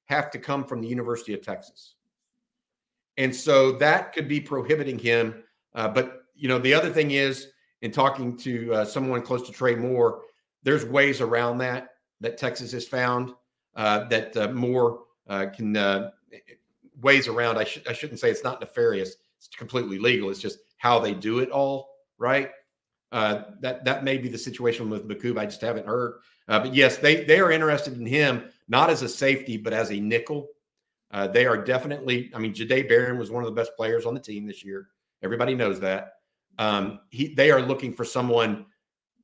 [0.06, 1.96] have to come from the University of Texas.
[3.18, 5.44] And so that could be prohibiting him.
[5.74, 7.48] Uh, but, you know, the other thing is,
[7.82, 10.22] in talking to uh, someone close to Trey Moore,
[10.64, 11.90] there's ways around that
[12.22, 13.34] that Texas has found
[13.76, 16.12] uh, that uh, Moore uh, can uh,
[17.02, 17.58] ways around.
[17.58, 19.16] I, sh- I shouldn't say it's not nefarious.
[19.38, 20.30] It's completely legal.
[20.30, 22.50] It's just how they do it all, right?
[23.62, 25.40] That that may be the situation with Mukuba.
[25.40, 26.20] I just haven't heard.
[26.48, 30.00] but yes, they they are interested in him not as a safety, but as a
[30.00, 30.50] nickel.
[31.12, 34.14] Uh, they are definitely, I mean, Jahdae Barron was one of the best players on
[34.14, 34.90] the team this year.
[35.24, 36.14] Everybody knows that.
[36.58, 38.66] Um, he, they are looking for someone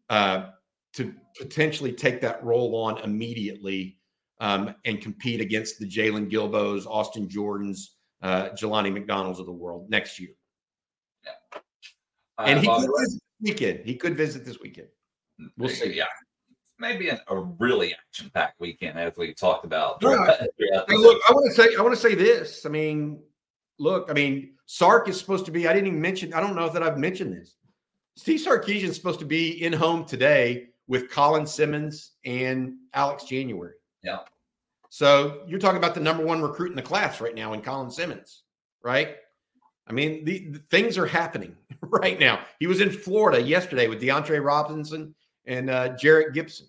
[0.09, 0.49] uh,
[0.93, 3.97] to potentially take that role on immediately
[4.39, 7.87] um, and compete against the Jaylon Guilbeaus, Austin Jordans,
[8.21, 10.31] uh, Jelani McDonald's of the world next year.
[11.25, 11.59] Yeah.
[12.39, 12.89] and he could
[13.41, 13.81] weekend.
[13.85, 14.87] He could visit this weekend.
[15.39, 15.93] Mm, we'll see.
[15.93, 16.05] Yeah
[16.81, 20.03] maybe an, a really action-packed weekend, as we talked about.
[20.03, 20.41] Right.
[20.89, 22.65] look, I want to say, I want to say this.
[22.65, 23.21] I mean,
[23.79, 25.67] look, I mean, Sark is supposed to be.
[25.67, 26.33] I didn't even mention.
[26.33, 27.55] I don't know that I've mentioned this.
[28.17, 33.75] Steve Sarkisian is supposed to be in home today with Colin Simmons and Alex January.
[34.03, 34.19] Yeah.
[34.89, 37.89] So you're talking about the number one recruit in the class right now in Colin
[37.89, 38.43] Simmons,
[38.83, 39.15] right?
[39.87, 41.55] I mean, the, the things are happening
[41.89, 42.39] right now.
[42.59, 45.15] He was in Florida yesterday with DeAndre Robinson
[45.45, 46.67] and uh, Jerrick Gibson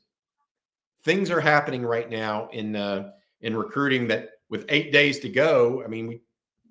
[1.04, 3.10] things are happening right now in uh,
[3.40, 5.82] in recruiting that with eight days to go.
[5.84, 6.20] I mean, we,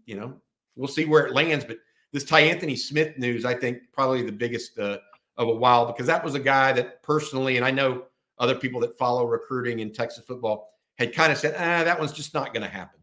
[0.05, 0.35] you know,
[0.75, 1.65] we'll see where it lands.
[1.65, 1.77] But
[2.11, 4.99] this Ty Anthony Smith news, I think, probably the biggest uh,
[5.37, 8.03] of a while because that was a guy that personally, and I know
[8.37, 12.11] other people that follow recruiting in Texas football had kind of said, ah, that one's
[12.11, 12.99] just not going to happen,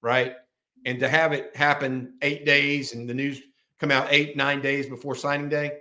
[0.00, 0.34] right?
[0.84, 3.40] And to have it happen eight days and the news
[3.82, 5.78] come out eight nine days before signing day,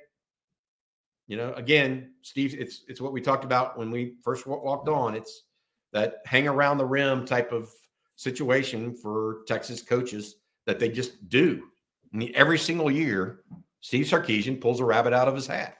[1.27, 5.13] you know, again, Steve, it's it's what we talked about when we first walked on.
[5.13, 5.43] It's
[5.93, 7.69] that hang around the rim type of
[8.15, 11.61] situation for Texas coaches that they just do.
[12.11, 13.41] I mean, every single year,
[13.81, 15.77] Steve Sarkisian pulls a rabbit out of his hat.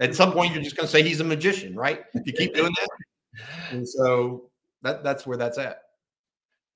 [0.00, 2.02] At some point, you're just going to say he's a magician, right?
[2.14, 4.50] If you keep doing that, and so
[4.82, 5.82] that that's where that's at.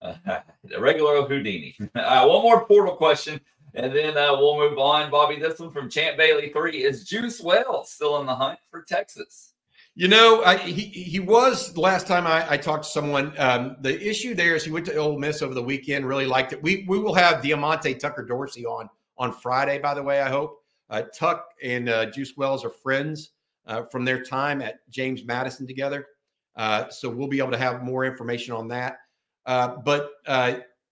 [0.26, 0.40] Uh,
[0.78, 1.74] regular Houdini.
[1.94, 3.40] Uh, one more portal question.
[3.74, 5.10] And then uh, we'll move on.
[5.10, 8.82] Bobby, this one from Champ Bailey three is Juice Wells still in the hunt for
[8.82, 9.54] Texas?
[9.96, 13.32] You know, I, he he was the last time I, I talked to someone.
[13.38, 16.06] Um, the issue there is he went to Ole Miss over the weekend.
[16.06, 16.62] Really liked it.
[16.62, 19.78] We we will have Diamante Tucker Dorsey on on Friday.
[19.78, 23.30] By the way, I hope uh, Tuck and uh, Juice Wells are friends
[23.66, 26.06] uh, from their time at James Madison together.
[26.56, 28.98] Uh, so we'll be able to have more information on that.
[29.46, 30.10] Uh, but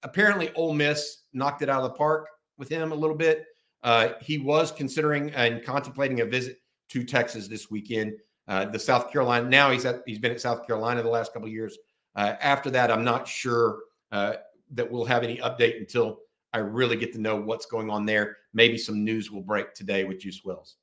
[0.03, 2.29] apparently, Ole Miss knocked it out of the park
[2.59, 3.47] with him a little bit.
[3.83, 6.59] Uh, he was considering and contemplating a visit
[6.91, 8.15] to Texas this weekend.
[8.49, 9.49] Uh, the South Carolina.
[9.49, 11.79] Now he's at he's been at South Carolina the last couple of years.
[12.17, 13.79] Uh, after that, I'm not sure
[14.11, 14.35] uh,
[14.73, 16.19] that we'll have any update until
[16.53, 18.37] I really get to know what's going on there.
[18.53, 20.77] Maybe some news will break today with Juice Wells.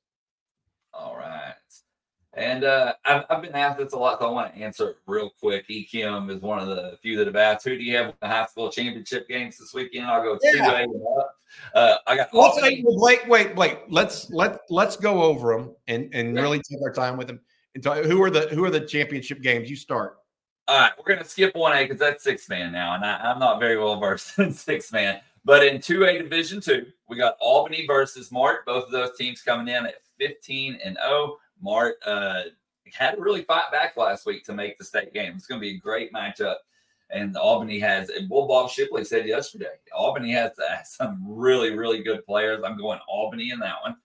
[0.92, 1.54] All right.
[2.34, 4.96] And uh, I've, I've, been asked this a lot, so I want to answer it
[5.06, 5.68] real quick.
[5.68, 8.28] Ekim is one of the few that have asked, who do you have in the
[8.28, 10.06] high school championship games this weekend?
[10.06, 10.52] I'll go yeah.
[10.52, 11.36] two and up.
[11.74, 12.30] Uh, I got.
[12.60, 13.80] Say, Blake, wait, Blake.
[13.88, 17.40] Let's let let's go over them and and really take our time with them.
[17.74, 19.70] And talk, who are the who are the championship games?
[19.70, 20.18] You start.
[20.68, 23.38] All right, we're gonna skip one A because that's six man now, and I, am
[23.38, 25.20] not very well versed in six man.
[25.44, 28.66] But in two A Division two, we got Albany versus Mart.
[28.66, 31.38] Both of those teams coming in at 15 and 0.
[31.60, 32.42] Mart uh,
[32.92, 35.32] had to really fight back last week to make the state game.
[35.34, 36.56] It's going to be a great matchup.
[37.12, 40.52] And Albany has, well, Bob Shipley said yesterday, Albany has
[40.84, 42.62] some really, really good players.
[42.64, 43.96] I'm going Albany in that one.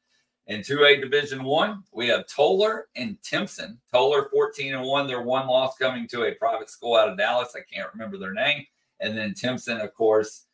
[0.47, 3.79] In 2A Division One, we have Tolar and Timpson.
[3.91, 5.07] Tolar 14 and 1.
[5.07, 7.55] Their one loss coming to a private school out of Dallas.
[7.55, 8.63] I can't remember their name.
[8.99, 10.45] And then Timpson, of course,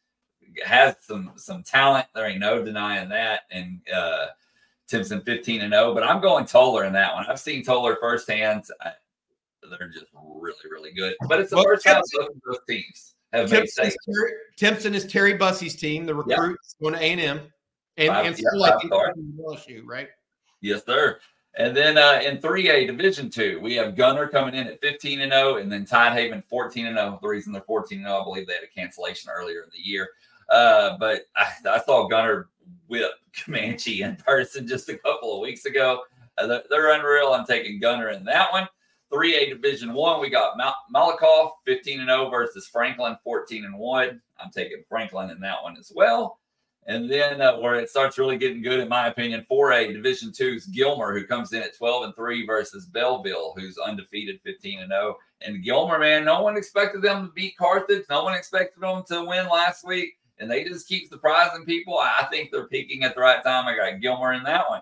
[0.66, 2.08] has some some talent.
[2.16, 3.42] There ain't no denying that.
[3.52, 4.28] And uh
[4.88, 7.26] Timpson 15 and 0, but I'm going Tolar in that one.
[7.28, 8.66] I've seen Tolar firsthand.
[8.82, 8.92] I,
[9.70, 11.16] they're just really, really good.
[11.28, 14.96] But it's the well, first time both of those teams have Timpson made Terry, Timpson
[14.96, 17.42] is Terry Bussey's team, the recruit going to A&M.
[17.98, 20.10] And, and still like LSU, right?
[20.62, 21.20] Yes, sir.
[21.56, 25.34] And then uh, in 3A Division Two, we have Gunter coming in at 15 and
[25.34, 27.20] 0, and then Tidehaven 14 and 0.
[27.22, 29.82] The reason they're 14 and 0, I believe they had a cancellation earlier in the
[29.82, 30.10] year.
[30.50, 32.50] Uh, but I, I, saw Gunter
[32.88, 33.12] whip
[33.46, 36.02] Comanche in person just a couple of weeks ago.
[36.38, 37.34] Uh, they're, they're, unreal.
[37.34, 38.68] I'm taking Gunter in that one.
[39.12, 44.22] 3A Division One, we got Mal- Malakoff 15 and 0 versus Franklin 14 and 1.
[44.40, 46.40] I'm taking Franklin in that one as well.
[46.88, 50.66] And then uh, where it starts really getting good, in my opinion, 4A Division Two's
[50.66, 55.16] Gilmer, who comes in at 12 and 3 versus Bellville, who's undefeated 15 and 0.
[55.42, 58.06] And Gilmer, man, no one expected them to beat Carthage.
[58.10, 60.18] No one expected them to win last week.
[60.40, 62.00] And they just keep surprising people.
[62.00, 63.68] I think they're peaking at the right time.
[63.68, 64.82] I got Gilmer in that one.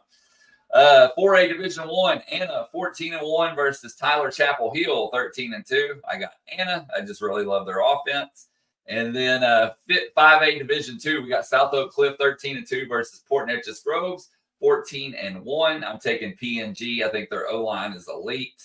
[0.71, 6.01] Uh, 4A Division One, Anna 14 and 1 versus Tyler Chapel Hill 13 and 2.
[6.09, 6.87] I got Anna.
[6.95, 8.47] I just really love their offense.
[8.87, 12.87] And then uh, fit 5A Division Two, we got South Oak Cliff 13 and 2
[12.87, 15.83] versus Port Neches Groves 14 and 1.
[15.83, 17.03] I'm taking PNG.
[17.03, 18.61] I think their O line is elite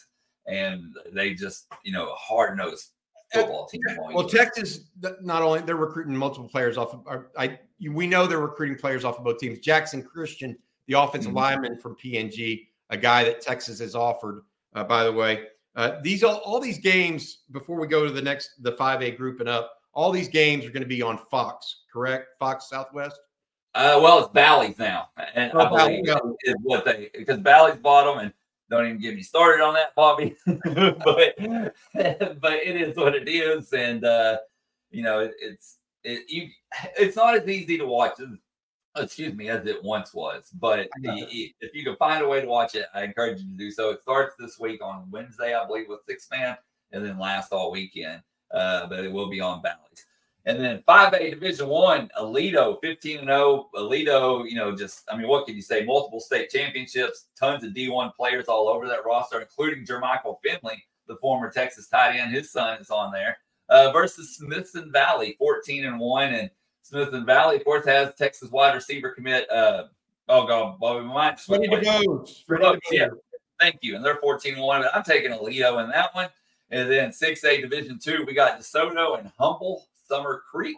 [0.46, 2.90] and they just, you know, hard nosed
[3.32, 3.80] football team.
[4.12, 4.80] Well, Texas
[5.20, 7.58] not only they're recruiting multiple players off of I
[7.90, 9.58] we know they're recruiting players off of both teams.
[9.58, 10.56] Jackson Christian,
[10.86, 11.38] the offensive mm-hmm.
[11.38, 14.42] lineman from PNG, a guy that Texas has offered,
[14.74, 15.44] uh, by the way.
[15.76, 19.40] Uh, these all, all these games before we go to the next the 5A group
[19.40, 22.28] and up all these games are going to be on Fox, correct?
[22.38, 23.18] Fox Southwest.
[23.74, 26.34] Uh, well, it's Bally's now, and oh, I believe Bally.
[26.44, 28.32] is what they because Bally's bought them, and
[28.70, 30.36] don't even get me started on that, Bobby.
[30.46, 30.64] but
[32.40, 34.38] but it is what it is, and uh,
[34.92, 36.48] you know it, it's it, you
[36.96, 38.28] it's not as easy to watch as
[38.96, 40.50] excuse me as it once was.
[40.60, 43.70] But if you can find a way to watch it, I encourage you to do
[43.70, 43.90] so.
[43.90, 46.56] It starts this week on Wednesday, I believe, with six man,
[46.92, 48.22] and then lasts all weekend
[48.54, 50.06] uh, but it will be on Bally's.
[50.46, 53.70] And then 5A Division One, Aledo, 15 and 0.
[53.74, 55.84] Aledo, you know, just I mean, what can you say?
[55.84, 61.16] Multiple state championships, tons of D1 players all over that roster, including Jermichael Finley, the
[61.16, 62.32] former Texas tight end.
[62.32, 63.38] His son is on there.
[63.70, 66.34] Uh, versus Smithson Valley, 14 and 1.
[66.34, 66.50] And
[66.84, 69.50] Smithson Valley, Fourth has Texas wide receiver commit.
[69.50, 69.84] Uh,
[70.28, 72.26] oh God, Bobby might ready to go.
[72.46, 73.20] Ready to go.
[73.58, 73.96] Thank you.
[73.96, 74.84] And they're 14 and 1.
[74.92, 76.28] I'm taking Aledo in that one.
[76.70, 80.76] And then 6A Division Two, we got DeSoto and Humble Summer Creek.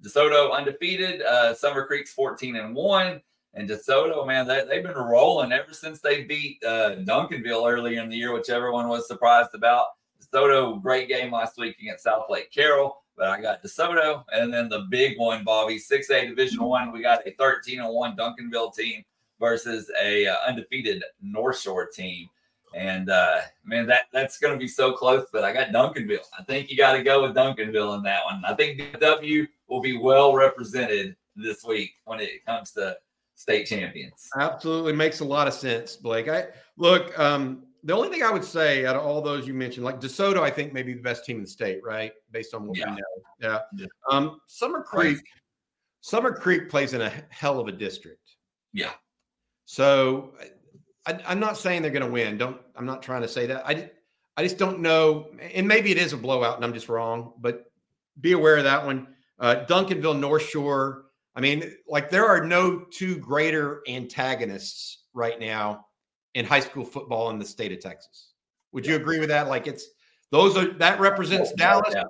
[0.00, 1.22] DeSoto undefeated.
[1.22, 3.20] Uh, Summer Creek's 14 and 1.
[3.54, 8.08] And DeSoto, man, they, they've been rolling ever since they beat uh, Duncanville earlier in
[8.08, 9.86] the year, which everyone was surprised about.
[10.22, 14.24] DeSoto, great game last week against Southlake Carroll, but I got DeSoto.
[14.32, 18.16] And then the big one, Bobby, 6A Division One, we got a 13 and 1
[18.16, 19.04] Duncanville team
[19.40, 22.28] versus a uh, undefeated North Shore team.
[22.74, 25.26] And uh, man, that that's going to be so close.
[25.32, 26.26] But I got Duncanville.
[26.38, 28.42] I think you got to go with Duncanville in that one.
[28.46, 32.96] I think W will be well represented this week when it comes to
[33.34, 34.28] state champions.
[34.38, 36.28] Absolutely makes a lot of sense, Blake.
[36.28, 37.18] I look.
[37.18, 40.40] Um, the only thing I would say out of all those you mentioned, like DeSoto,
[40.40, 42.12] I think maybe the best team in the state, right?
[42.30, 42.90] Based on what yeah.
[42.90, 43.06] we know.
[43.40, 43.58] Yeah.
[43.76, 43.86] yeah.
[44.10, 45.18] Um, Summer Creek,
[46.00, 48.36] Summer Creek plays in a hell of a district.
[48.72, 48.92] Yeah.
[49.64, 50.34] So
[51.06, 52.38] I, am not saying they're going to win.
[52.38, 52.58] Don't.
[52.76, 53.66] I'm not trying to say that.
[53.66, 53.90] I
[54.36, 55.30] I just don't know.
[55.54, 57.32] And maybe it is a blowout, and I'm just wrong.
[57.38, 57.70] But
[58.20, 59.08] be aware of that one.
[59.38, 61.04] Uh, Duncanville, North Shore.
[61.34, 65.86] I mean, like there are no two greater antagonists right now
[66.38, 68.32] in high school football in the state of Texas.
[68.72, 69.48] Would you agree with that?
[69.48, 69.88] Like it's
[70.30, 72.04] those are that represents Dallas, yeah.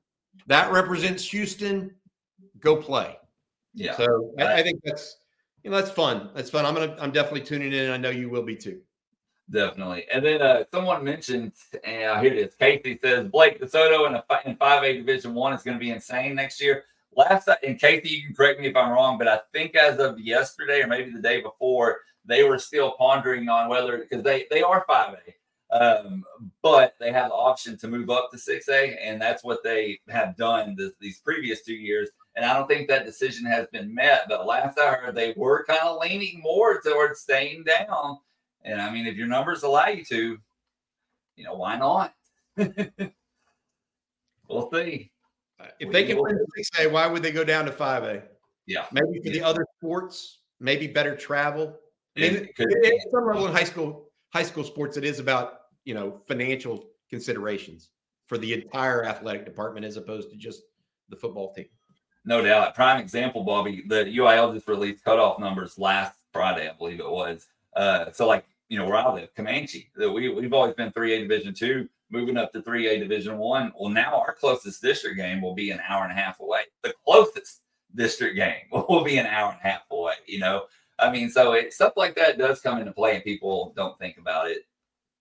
[0.46, 1.94] that represents Houston.
[2.60, 3.16] Go play.
[3.72, 3.96] Yeah.
[3.96, 5.16] So I, I think that's
[5.64, 6.30] you know that's fun.
[6.34, 6.66] That's fun.
[6.66, 7.90] I'm gonna I'm definitely tuning in.
[7.90, 8.80] I know you will be too.
[9.50, 10.05] Definitely.
[10.12, 11.52] And then uh, someone mentioned,
[11.82, 12.55] and uh, here it is.
[12.55, 15.90] Casey says Blake DeSoto in a in five A Division One is going to be
[15.90, 16.84] insane next year.
[17.16, 20.20] Last and Casey, you can correct me if I'm wrong, but I think as of
[20.20, 24.62] yesterday or maybe the day before, they were still pondering on whether because they they
[24.62, 25.16] are five
[25.72, 26.24] A, um,
[26.62, 29.98] but they have the option to move up to six A, and that's what they
[30.09, 32.10] have done this, these previous two years.
[32.36, 34.26] And I don't think that decision has been met.
[34.28, 38.18] But last I heard, they were kind of leaning more towards staying down
[38.64, 40.38] and I mean, if your numbers allow you to,
[41.36, 42.12] you know, why not?
[44.48, 45.10] we'll see.
[45.80, 48.22] If they can win six A, why would they go down to five A?
[48.66, 51.78] Yeah, maybe for the other sports, maybe better travel.
[52.19, 55.95] I it, it, some level in high school, high school sports, it is about you
[55.95, 57.90] know financial considerations
[58.27, 60.62] for the entire athletic department as opposed to just
[61.09, 61.66] the football team.
[62.24, 62.74] No doubt.
[62.74, 63.85] Prime example, Bobby.
[63.86, 67.47] The UIL just released cutoff numbers last Friday, I believe it was.
[67.74, 69.90] Uh, so like you know where I live, Comanche.
[69.97, 73.39] That we we've always been three A Division two, moving up to three A Division
[73.39, 73.73] one.
[73.78, 76.62] Well, now our closest district game will be an hour and a half away.
[76.82, 77.62] The closest
[77.95, 80.15] district game will be an hour and a half away.
[80.27, 80.65] You know,
[80.98, 84.18] I mean, so it, stuff like that does come into play, and people don't think
[84.18, 84.66] about it.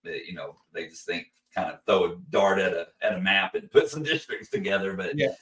[0.04, 3.56] You know, they just think kind of throw a dart at a at a map
[3.56, 5.28] and put some districts together, but yeah.
[5.28, 5.36] it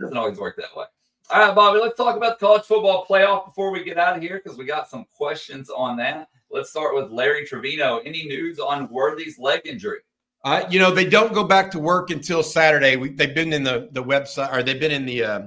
[0.00, 0.84] doesn't always work that way.
[1.28, 4.22] All right, Bobby, let's talk about the college football playoff before we get out of
[4.22, 6.28] here because we got some questions on that.
[6.50, 7.98] Let's start with Larry Trevino.
[7.98, 9.98] Any news on Worthy's leg injury?
[10.44, 12.94] Uh, you know, they don't go back to work until Saturday.
[12.94, 15.40] We, they've been in the the website, or they've been in the uh,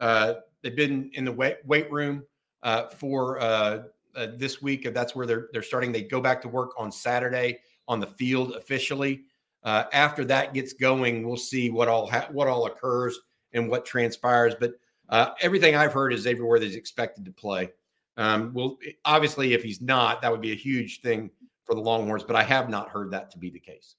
[0.00, 2.24] uh, they've been in the weight, weight room
[2.62, 3.82] uh, for uh,
[4.14, 4.92] uh, this week.
[4.92, 5.92] That's where they're they're starting.
[5.92, 7.58] They go back to work on Saturday
[7.88, 9.22] on the field officially.
[9.64, 13.18] after that gets going, we'll see what all ha- what all occurs
[13.52, 14.54] and what transpires.
[14.58, 14.74] But
[15.08, 17.70] uh, everything I've heard is everywhere that he's expected to play.
[18.16, 21.30] Um, well, obviously, if he's not, that would be a huge thing
[21.64, 23.96] for the Longhorns, but I have not heard that to be the case.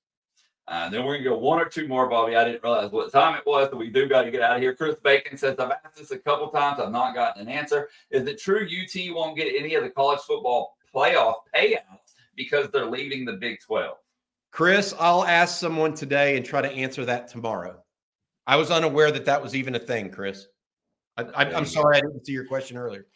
[0.71, 2.33] Uh, then we're going to go one or two more, Bobby.
[2.33, 4.61] I didn't realize what time it was, but we do got to get out of
[4.61, 4.73] here.
[4.73, 6.79] Chris Bacon says, I've asked this a couple times.
[6.79, 7.89] I've not gotten an answer.
[8.09, 12.85] Is it true UT won't get any of the college football playoff payouts because they're
[12.85, 13.97] leaving the Big 12?
[14.51, 17.83] Chris, I'll ask someone today and try to answer that tomorrow.
[18.47, 20.47] I was unaware that that was even a thing, Chris.
[21.17, 23.07] I, am sorry I didn't see your question earlier.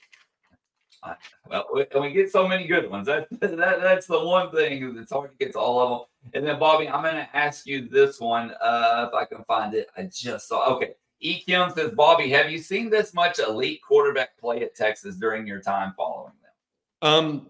[1.49, 3.07] Well, we, we, get so many good ones.
[3.07, 6.33] That, that that's the one thing that's hard to get to all of them.
[6.33, 9.73] And then Bobby, I'm going to ask you this one uh, if I can find
[9.73, 9.87] it.
[9.97, 10.73] I just saw.
[10.75, 11.39] Okay, E.
[11.39, 15.61] Kim says, Bobby, have you seen this much elite quarterback play at Texas during your
[15.61, 17.09] time following them?
[17.09, 17.47] Um,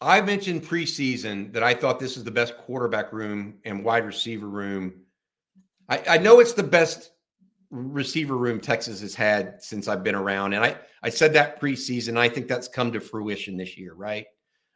[0.00, 4.48] I mentioned preseason that I thought this is the best quarterback room and wide receiver
[4.48, 4.94] room
[5.90, 7.10] I, I know it's the best
[7.70, 10.52] receiver room Texas has had since I've been around.
[10.52, 12.18] And I, I said that preseason.
[12.18, 14.26] I think that's come to fruition this year, right?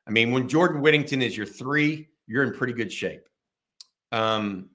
[0.07, 3.29] I mean, when Jordan Whittington is your three, you're in pretty good shape.
[4.12, 4.71] Um,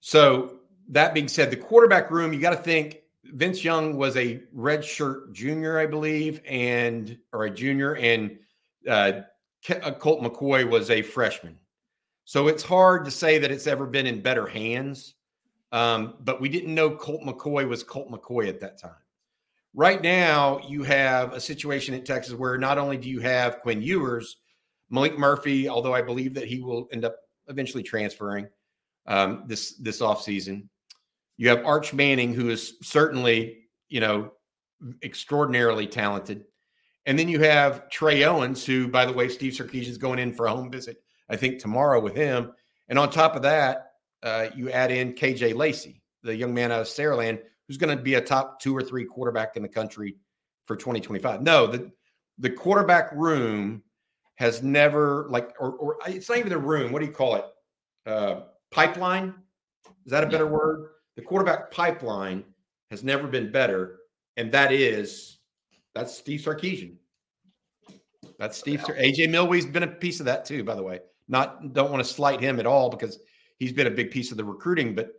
[0.00, 0.60] so
[0.90, 5.32] that being said, the quarterback room, you got to think Vince Young was a redshirt
[5.32, 8.38] junior, I believe, and or a junior, and
[8.88, 9.22] uh,
[9.82, 11.58] uh Colt McCoy was a freshman.
[12.24, 15.15] So it's hard to say that it's ever been in better hands.
[15.76, 19.02] Um, but we didn't know Colt McCoy was Colt McCoy at that time.
[19.74, 23.82] Right now, you have a situation in Texas where not only do you have Quinn
[23.82, 24.38] Ewers,
[24.90, 27.16] Maalik Murphy, although I believe that he will end up
[27.48, 28.48] eventually transferring
[29.06, 30.66] um, this this offseason.
[31.36, 34.32] You have Arch Manning, who is certainly, you know,
[35.02, 36.44] extraordinarily talented.
[37.04, 40.32] And then you have Trey Owens, who, by the way, Steve Sarkisian is going in
[40.32, 40.96] for a home visit
[41.28, 42.52] I think, tomorrow with him.
[42.88, 43.85] And on top of that,
[44.26, 48.02] uh, you add in KJ Lacey, the young man out of Saraland, who's going to
[48.02, 50.16] be a top two or three quarterback in the country
[50.66, 51.42] for 2025.
[51.42, 51.90] No, the
[52.38, 53.82] the quarterback room
[54.34, 56.92] has never like, or, or it's not even the room.
[56.92, 57.44] What do you call it?
[58.04, 58.40] Uh,
[58.70, 59.32] pipeline.
[60.04, 60.88] Is that a better word?
[61.14, 62.44] The quarterback pipeline
[62.90, 64.00] has never been better,
[64.36, 65.38] and that is
[65.94, 66.96] that's Steve Sarkisian.
[68.40, 68.80] That's Steve.
[68.80, 70.98] AJ Milwee's been a piece of that too, by the way.
[71.28, 73.20] Not don't want to slight him at all because
[73.58, 74.94] he's been a big piece of the recruiting.
[74.94, 75.12] But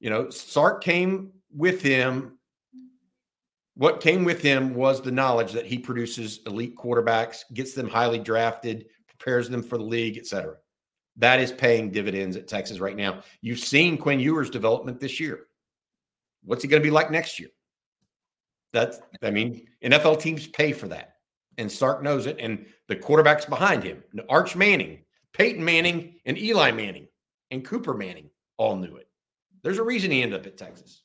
[0.00, 2.38] you know, Sark came with him.
[3.76, 8.18] What came with him was the knowledge that he produces elite quarterbacks, gets them highly
[8.18, 10.54] drafted, prepares them for the league, etc.
[11.16, 13.22] That is paying dividends at Texas right now.
[13.40, 15.46] You've seen Quinn Ewers' development this year.
[16.44, 17.48] What's he going to be like next year?
[18.72, 21.14] That's, I mean, NFL teams pay for that.
[21.58, 22.36] And Sark knows it.
[22.40, 27.06] And the quarterbacks behind him, Arch Manning, Peyton Manning and Eli Manning
[27.50, 29.08] and Cooper Manning all knew it.
[29.62, 31.02] There's a reason he ended up at Texas.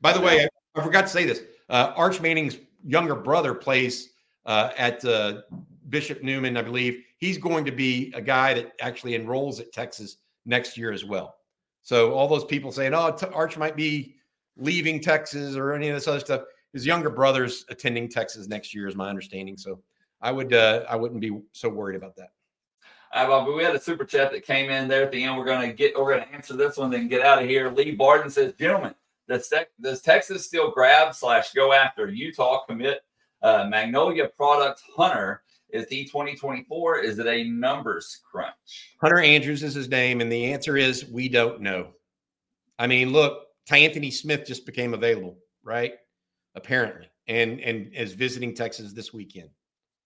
[0.00, 1.42] By the way, I, I forgot to say this.
[1.68, 4.10] Uh, Arch Manning's younger brother plays
[4.46, 5.42] uh, at uh,
[5.88, 7.02] Bishop Newman, I believe.
[7.18, 10.16] He's going to be a guy that actually enrolls at Texas
[10.46, 11.36] next year as well.
[11.82, 14.16] So all those people saying, "Oh, Arch might be
[14.56, 16.42] leaving Texas or any of this other stuff,"
[16.72, 19.56] his younger brother's attending Texas next year, is my understanding.
[19.56, 19.80] So
[20.20, 22.30] I would uh, I wouldn't be so worried about that.
[23.12, 25.36] Uh, but we had a super chat that came in there at the end.
[25.36, 27.70] We're to get, we're to answer this one, then get out of here.
[27.70, 28.94] Lee Barton says, gentlemen,
[29.28, 33.00] does, does Texas still grab slash go after Utah commit
[33.42, 35.42] uh, Magnolia product Hunter?
[35.70, 37.00] Is he 2024?
[37.00, 38.96] Is it a numbers crunch?
[39.00, 41.88] Hunter Andrews is his name, and the answer is we don't know.
[42.78, 45.94] I mean, look, Ty Anthony Smith just became available, right?
[46.54, 49.50] Apparently, and and is visiting Texas this weekend,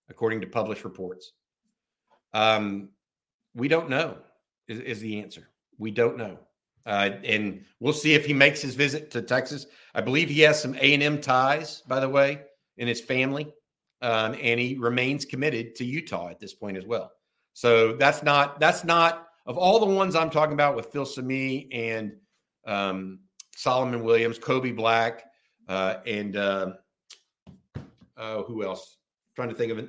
[0.09, 1.33] according to published reports.
[2.35, 2.91] Um,
[3.55, 4.19] we don't know
[4.69, 5.49] is, is the answer.
[5.79, 6.39] We don't know.
[6.85, 9.67] Uh, and we'll see if he makes his visit to Texas.
[9.95, 12.43] I believe he has some A and M ties, by the way,
[12.77, 13.53] in his family,
[14.01, 17.13] um, and he remains committed to Utah at this point as well.
[17.53, 22.17] So that's not that's not of all the ones I'm talking about with Filsaime and
[22.67, 23.21] um,
[23.55, 25.25] Solomon Williams, Kobe Black,
[25.69, 26.73] uh, and uh,
[28.17, 28.99] Uh, who else?
[29.35, 29.89] trying to think of it.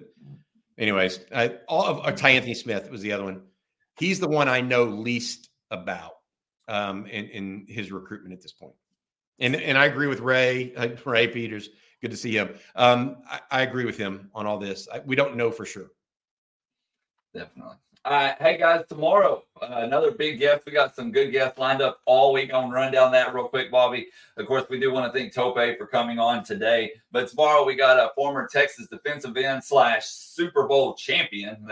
[0.78, 3.41] Anyways, I, all of uh, Ty Anthony Smith was the other one.
[4.00, 6.14] He's the one I know least about
[6.68, 8.74] um, in, in his recruitment at this point.
[9.40, 11.70] And and I agree with Ray uh, Ray Peters.
[12.02, 12.56] Good to see him.
[12.76, 14.88] Um, I, I, agree with him on all this.
[14.94, 15.91] I, we don't know for sure.
[17.34, 17.76] Definitely.
[18.06, 18.36] Right.
[18.38, 20.66] Hey, guys, tomorrow, uh, another big guest.
[20.66, 22.54] We got some good guests lined up all week.
[22.54, 24.08] I'm run down that real quick, Bobby.
[24.36, 26.92] Of course, we do want to thank Tope for coming on today.
[27.14, 31.66] But tomorrow, we got a former Texas defensive end slash Super Bowl champion,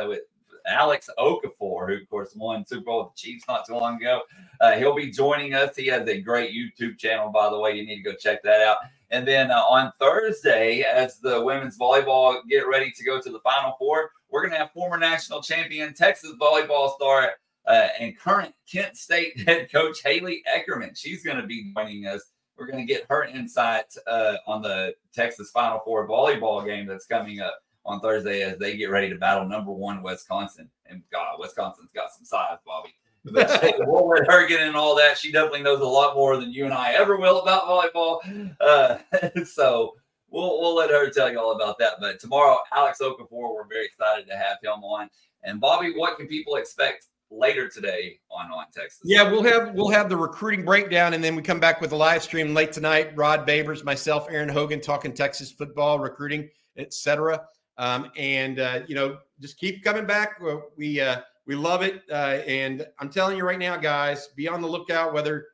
[0.68, 4.22] Alex Okafor, who, of course, won Super Bowl with the Chiefs not too long ago.
[4.60, 5.76] Uh, he'll be joining us.
[5.76, 7.74] He has a great YouTube channel, by the way.
[7.74, 8.78] You need to go check that out.
[9.10, 13.40] And then uh, on Thursday, as the women's volleyball get ready to go to the
[13.40, 17.32] Final Four, we're going to have former national champion Texas volleyball star
[17.68, 20.98] uh, and current Kent State head coach Haley Eckerman.
[20.98, 22.24] She's going to be joining us.
[22.58, 27.06] We're going to get her insight uh, on the Texas Final Four volleyball game that's
[27.06, 27.56] coming up
[27.86, 30.70] on Thursday as they get ready to battle number one Wisconsin.
[30.88, 32.96] And God, Wisconsin's got some size, Bobby.
[33.24, 35.18] we'll let her get in all that.
[35.18, 38.56] She definitely knows a lot more than you and I ever will about volleyball.
[38.60, 38.98] Uh,
[39.46, 39.94] so
[40.30, 41.94] we'll we'll let her tell you all about that.
[42.00, 45.10] But tomorrow, Alex Okafor, we're very excited to have him on.
[45.44, 49.02] And Bobby, what can people expect later today on on Texas?
[49.04, 51.96] Yeah, we'll have we'll have the recruiting breakdown, and then we come back with a
[51.96, 53.16] live stream late tonight.
[53.16, 57.46] Rod Babers, myself, Aaron Hogan, talking Texas football, recruiting, etc.
[57.78, 60.42] Um, and uh, you know, just keep coming back.
[60.78, 64.62] We uh, we love it, uh, and I'm telling you right now, guys, be on
[64.62, 65.48] the lookout whether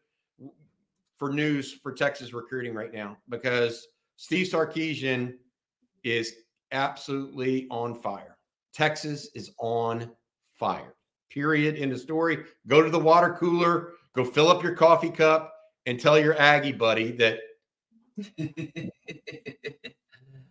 [1.18, 3.88] for news for Texas recruiting right now because
[4.18, 5.34] Steve Sarkisian
[6.04, 6.34] is
[6.72, 8.38] absolutely on fire.
[8.74, 10.12] Texas is on
[10.54, 10.94] fire.
[11.30, 11.76] Period.
[11.76, 12.46] In the story.
[12.68, 15.54] Go to the water cooler, go fill up your coffee cup,
[15.86, 17.40] and tell your Aggie buddy that,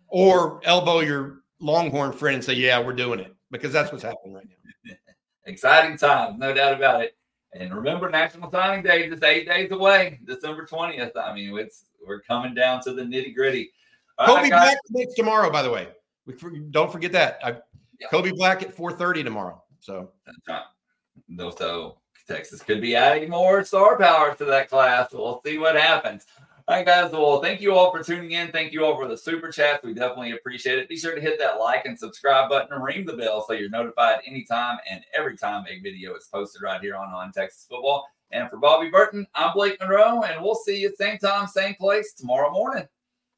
[0.07, 4.33] or elbow your Longhorn friend and say, "Yeah, we're doing it," because that's what's happening
[4.33, 4.47] right
[4.85, 4.93] now.
[5.45, 7.17] Exciting times, no doubt about it.
[7.53, 11.15] And remember, National Signing Day is eight days away, December twentieth.
[11.15, 13.71] I mean, it's we're coming down to the nitty gritty.
[14.19, 15.89] Kobe Black commits tomorrow, by the way.
[16.25, 16.33] We,
[16.71, 17.39] don't forget that.
[17.43, 17.57] I,
[17.99, 18.07] yeah.
[18.09, 19.63] Kobe Black at four thirty tomorrow.
[19.79, 21.57] So that's right.
[21.57, 21.97] So
[22.27, 25.13] Texas could be adding more star power to that class.
[25.13, 26.25] We'll see what happens.
[26.69, 27.13] All right, guys.
[27.13, 28.51] Well, thank you all for tuning in.
[28.51, 29.85] Thank you all for the super chats.
[29.85, 30.89] We definitely appreciate it.
[30.89, 33.69] Be sure to hit that like and subscribe button and ring the bell so you're
[33.69, 38.05] notified anytime and every time a video is posted right here on On Texas Football.
[38.31, 42.11] And for Bobby Burton, I'm Blake Monroe, and we'll see you same time, same place
[42.11, 42.85] tomorrow morning.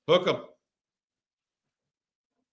[0.08, 0.38] Hook 'em.